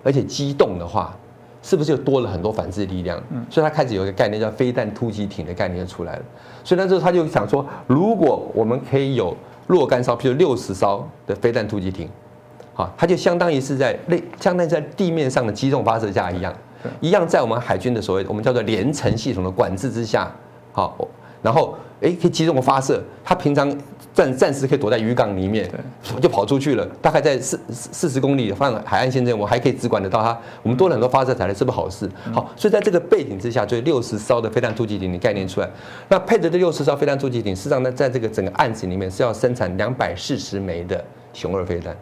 [0.03, 1.17] 而且机动的话，
[1.63, 3.19] 是不是就多了很多反制力量？
[3.31, 6.23] 嗯，所以他开始有一个概念叫飞弹突击艇的概念就出来了。
[6.63, 9.35] 所以那时候他就想说，如果我们可以有
[9.67, 12.11] 若干艘，譬如六十艘的飞弹突击艇，
[12.81, 16.55] 好，它就相当于是在类，相当于在地面上的机动发射架一样，
[17.01, 20.33] 一样在我们海军的所谓我们叫做连层系统的管制之下，
[20.73, 20.97] 好，
[21.43, 23.77] 然后哎可以集中发射，它平常。
[24.13, 25.71] 暂暂时可以躲在渔港里面，
[26.21, 26.85] 就跑出去了。
[27.01, 30.37] 大概在四四十公里放海岸线这，我还可以只管得到它。
[30.65, 32.11] 我们多了很多发射台了，是不是好事？
[32.33, 35.71] 好，所以在这个背景之下，就六十艘的飞弹突击艇的概念出来。
[36.09, 41.03] 那配着这六十艘飞弹突击艇，事实上呢，在这个整个案子里面是要生产两百四十枚的
[41.33, 41.97] 雄二飞弹。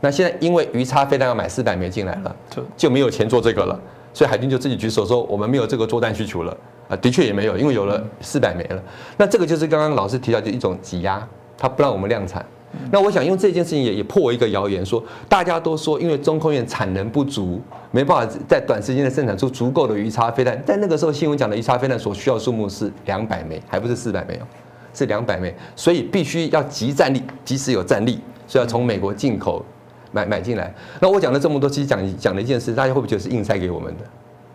[0.00, 3.78] 那现在因为鱼叉飞弹要买四百枚进来了，就就没有钱做这个了。
[4.12, 6.56] 所以海军就自己举手说，我们没有这个作战需求了。
[6.88, 8.82] 啊，的确也没有，因为有了四百枚了。
[9.16, 11.24] 那这个就是刚刚老师提到的一种挤压，
[11.56, 12.44] 它不让我们量产。
[12.90, 17.60] 那我想用这件事情也也破一个谣言，说大家都说因为中科院产能不足，
[17.92, 20.60] 没办法在短时间内生产出足够的鱼叉飞弹。
[20.66, 24.46] 但那个时候新闻讲的鱼叉飞弹所需要数目是两百枚，还不是四百枚哦，
[24.92, 29.64] 是两百枚，所以必须要集战力，即使有战力，所以要从美国进口
[30.12, 30.74] 买买进来。
[31.00, 34.04] 那我讲了这么多，其实讲讲了一件事，大家会不会觉得是硬塞给我们的？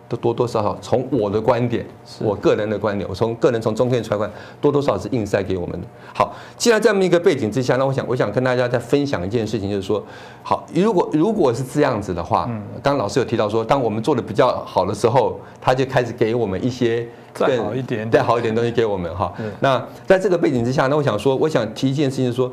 [0.08, 1.84] 都多多少少从我的观点，
[2.20, 4.30] 我个人的观点，我从个人从中科院出来，
[4.60, 5.86] 多多少是硬塞给我们的。
[6.14, 10.00] 好，既然这么一个背景之下，那我想我想跟大家再分享一件事情，就是说，
[10.44, 12.44] 好，如果如果是这样子的话，
[12.84, 17.04] 刚刚老师有提到说，当我们做的比较好的时候，他就开始给我们一些
[17.34, 19.34] 再好一点、再好一点东西给我们哈。
[19.58, 22.52] 那在这个背景之下，那我想说，我想提一件事情，就是说。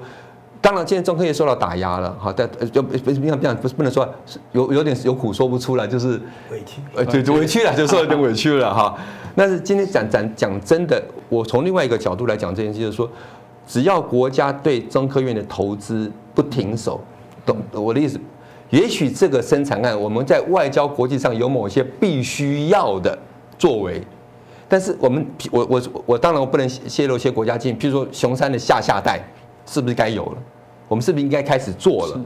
[0.63, 4.07] 当然，现在中科院受到打压了，哈，但就不不这样这样，不是不能说
[4.53, 6.11] 有有点有苦说不出来，就是
[6.49, 8.95] 委屈，呃，对，委屈了，就受了点委屈了哈。
[9.35, 13.09] 但是今天讲讲讲真的，我从另外一个角度来讲这件事，就是说，
[13.67, 17.01] 只要国家对中科院的投资不停手，
[17.45, 18.17] 懂我的意思？
[18.69, 23.19] 也许这个生产案，我们在外交国际上有某些必须要的
[23.59, 24.01] 作为，
[24.69, 29.19] 但是我们我我我当然我不能泄露一些国家机密，譬如说熊山的下下代
[29.65, 30.37] 是不是该有了？
[30.87, 32.19] 我们是不是应该开始做了？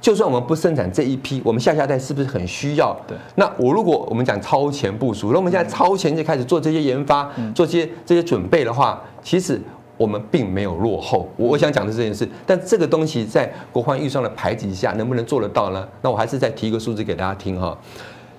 [0.00, 2.92] 就算我们不生产这一批，我们下下代是不是很需要？
[3.06, 3.16] 对。
[3.36, 9.60] 那我如果我们讲超前部署，那我们现在超前就开始做这些研发，做这些这些准备的话，其实
[9.96, 11.28] 我们并没有落后。
[11.36, 15.88] 我我想讲的是这件事，但这个东西在国防预算的排挤下，能不能做得到呢？
[16.00, 17.78] 那我还是再提一个数字给大家听哈。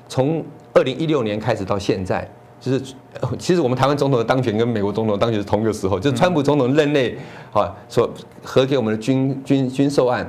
[0.10, 0.44] 从
[0.74, 2.30] 二零一六年开始到现在。
[2.64, 2.96] 就是，
[3.38, 7.14] 其实我们台湾总统的当选跟美国总统当选是同一个时候，就是川普总统任内
[7.52, 8.10] 啊所
[8.42, 10.26] 核给我们的军军军售案，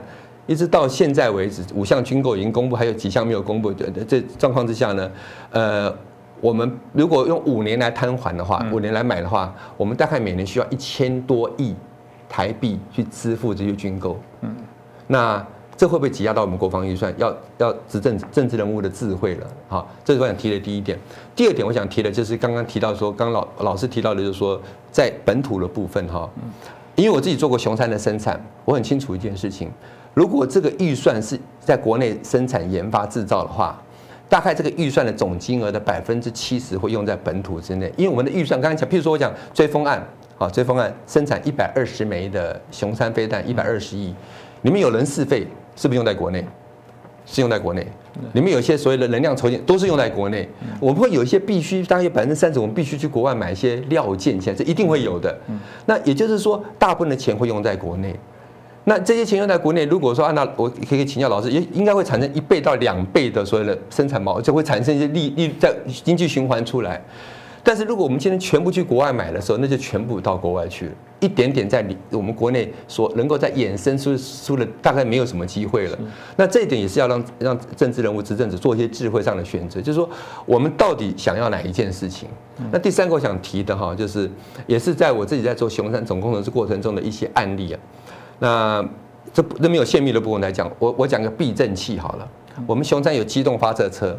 [0.48, 3.72] 一直到现在为止，五项军购已经公布，还有几项没有公布。
[3.72, 5.10] 的这状况之下呢，
[5.52, 5.96] 呃，
[6.40, 11.72] 我们如果用五年来摊还的话，五年来买的话，我们大概每年需要一千多亿
[12.28, 14.18] 台币去支付这些军购。
[14.40, 14.52] 嗯，
[15.06, 15.46] 那。
[15.84, 17.12] 这会不会挤压到我们国防预算？
[17.18, 20.98] 要要执政政治人物的智慧了，好，这是我想提的第一点。
[21.36, 24.58] 第二点，我想提的就是刚刚提到说，刚老老师提到的，就是说
[24.90, 26.26] 在本土的部分哈，
[26.94, 29.70] 因为我自己做过熊山的生产，我很清楚一件事情：
[30.14, 33.78] 如果这个预算是在国内生产研发制造的话，
[34.26, 37.92] 大概这个预算的总金额的百分之七十会用在本土之内。
[37.98, 40.02] 因为我们的预算刚才讲，譬如说我讲追风案，
[40.38, 44.14] 好，追风案生产一百二十枚的熊山飞弹，一百二十亿，
[44.62, 45.46] 里面有人事费。
[45.76, 46.44] 是不是用在国内？
[47.26, 47.86] 是用在国内。
[48.34, 50.48] 里面有一些所谓的能量筹建，都是用在国内。
[50.78, 55.36] 我们会有一些必须，大概有百分之三十，我们必须去国外买一些料件，现在这一定会有的。
[55.86, 58.14] 那也就是说，大部分的钱会用在国内。
[58.84, 67.02] 那这些钱用在国内，如果说按照我可以请教老师，也应该会产生一倍到两倍的所谓的生产毛，就会产生一些利利在经济循环出来。
[67.64, 75.98] 但是如果我们今天全部去国外买的时候，那就全部到国外去了，一点点在里我们国内所能够在衍生出出的大概没有什么机会了。
[76.36, 80.06] 那这一点也是要让让政治人物、执政者做一些智慧上的选择，就是说
[80.44, 82.28] 我们到底想要哪一件事情？
[82.70, 84.30] 那第三个我想提的哈，就是
[84.66, 87.80] 也是在我自己在做熊山总工程师过程中的一些案例啊。
[88.38, 88.88] 那
[89.32, 92.28] 这这没有泄密的部分来讲，我我讲个避震器好了。
[92.66, 94.14] 我们熊山有机动发射车，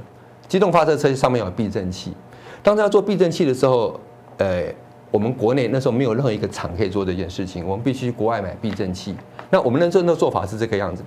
[0.47, 2.11] 机动发射车上面有避震器。
[2.65, 3.99] 当时要做避震器的时候，
[4.39, 4.63] 呃，
[5.11, 9.15] 我们国内那时候没有任何一个厂可以做这件事情，我们必须国外买避震器。
[9.51, 11.03] 那我们那时候的做法是这个样子：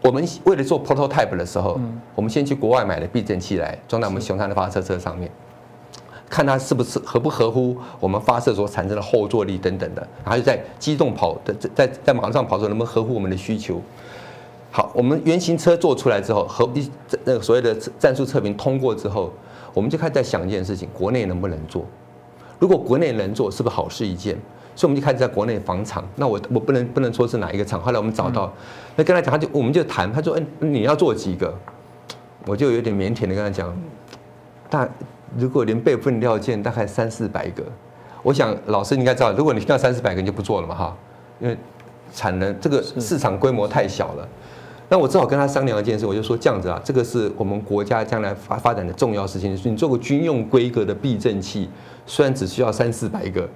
[0.00, 1.78] 我们为了做 prototype 的时候，
[2.14, 5.30] 我们先去国外买了避震器来装在我们熊山的发射车上面，
[6.30, 13.82] 看它是不是合不合乎我们发射所产生的后坐力等等的，然后在机动跑的在在马路上跑的时候能不能合乎我们的需求。
[14.70, 16.90] 好，我们原型车做出来之后，和一
[17.24, 19.30] 那个所谓的战术测评通过之后。
[19.78, 21.86] 我们就开始在想一件事情：国内能不能做？
[22.58, 24.36] 如果国内能做，是不是好事一件？
[24.74, 26.04] 所以我们就开始在国内房厂。
[26.16, 27.80] 那我我不能不能说是哪一个厂。
[27.80, 28.52] 后来我们找到，
[28.96, 31.56] 那跟他讲，他就我们就谈，他说：“嗯，你要做几个？”
[32.44, 33.72] 我就有点腼腆的跟他讲
[34.68, 34.88] ：“大
[35.36, 37.62] 如果连备份料件大概三四百个，
[38.24, 40.96] 我想老师应该知道，如果你听到三四百个，你就不做了嘛哈，
[41.38, 41.56] 因为
[42.12, 44.28] 产能这个市场规模太小了。”
[44.90, 49.54] 那我正好跟他商量一件事，我就说这样子啊，这个是我们国家将来发发展的重要事情。
[49.64, 51.68] 你做个军用规格的避震器，
[52.06, 53.46] 虽然只需要三四百个，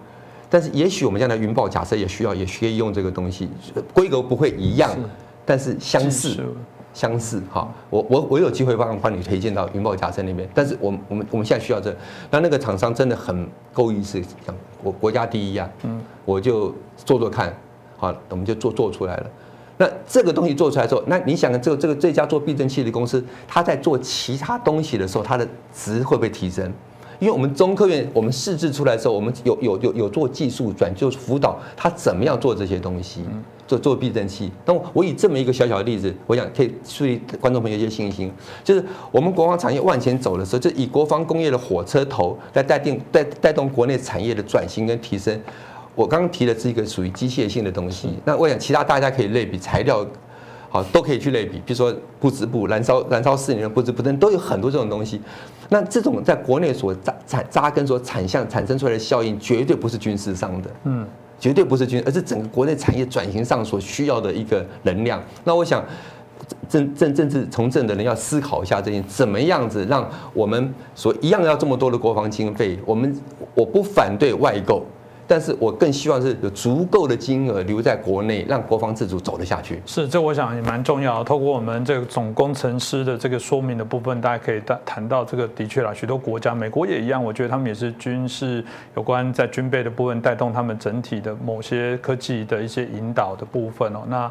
[0.51, 3.49] 但是也许我们将来云豹假设也需要，也可以用这个东西，
[3.95, 4.91] 规格不会一样，
[5.47, 6.37] 但是相似，
[6.93, 7.43] 相似。
[7.51, 11.97] 哈，我我我有机会帮帮你推荐到云豹假设那边，但是我我们我们现在需要这，
[12.30, 17.57] 那那个厂商真的很够意思，讲我国家第一呀，嗯，我就做做看，
[17.97, 19.30] 好，我们就做做出来了。
[19.83, 26.72] 那这个东西做出来之后，那你想，这个这个这家做避震器的公司，它在做其他东西的时候，它的值会不会提升？
[27.18, 33.24] 因为我们中科院我们试制出来之后，我们有有有有做技术转就是辅导他怎么样做这些东西，
[33.66, 34.53] 做做避震器。
[34.66, 45.37] 那我以这么一个小小的例子，我想可以树立观众朋友一些信心，就是我们国防产业往前走的时候，就以国防工业的火车头来带动带带动国内产业的转型跟提升。
[45.95, 50.07] 我刚刚提的是一个属于机械性的东西，那我想其他大家可以类比材料。
[50.74, 55.20] 好，都可以去类比，比如说不织布、燃烧燃烧四年的不织布等，都有很多这种东西。
[55.68, 61.07] 那这种在国内所扎产扎根所产项产生出来的效应，绝对不是军事上的，嗯，
[61.38, 65.22] 绝对不是军，而是整个国内产业转型上所需要的一个能量。
[65.45, 65.84] 那我想，
[66.70, 73.14] 政政政治从政的人要思考一下这件，怎么样子让我们所一样要这么多的国防经费，我们
[73.55, 74.82] 我不反对外购。
[75.27, 79.81] 但是我更希望是有足够的金额留在国内，让国防自主走得下去。
[79.87, 81.25] 是，这我想也蛮重要。
[81.25, 88.64] 透过我们这个总工程师的这个说明的部分，大家可以谈谈到这个，的确啦，许多国家，美国也一样，我觉得他们也是军事
[88.97, 94.01] 有关在军备的部分带动他们整体的某些科技的一些引导的部分哦。
[94.09, 94.31] 那。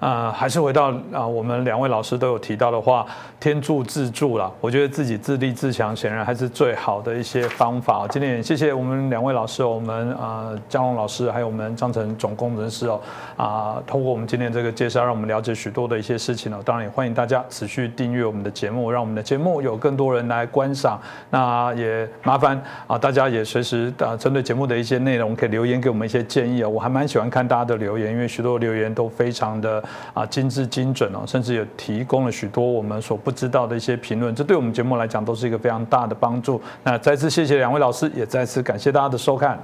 [0.00, 3.04] 啊，还是回到啊，我们两位老师都有提到的话，
[3.38, 4.50] 天助自助了。
[4.58, 8.08] 我觉得自己自立自强，显然还是最好的一些方法。
[8.08, 12.98] 今天也谢谢我们两位老师，我们啊江龙老师，还有我们张成总工程师哦，
[13.36, 16.62] 啊，通过我们今天这个介绍，让我们了解许多的一些事情哦。
[16.64, 20.98] 当然也欢迎大家持续订阅我们的节目，让我们的节目有更多人来观赏。
[21.28, 26.68] 那也麻烦啊，大家也随时啊，针对节目的一些内容，可以留言给我们一些建议哦。
[26.70, 29.84] 我还蛮喜欢看大家的留言，因为许多留言都非常的。
[30.14, 36.60] 啊，精致精准哦，甚至也提供了许多我们所不知道的一些评论，这对我们节目来讲都是一个非常大的帮助。
[36.82, 39.58] 那再次谢谢两位老师，也再次感谢大家的收看。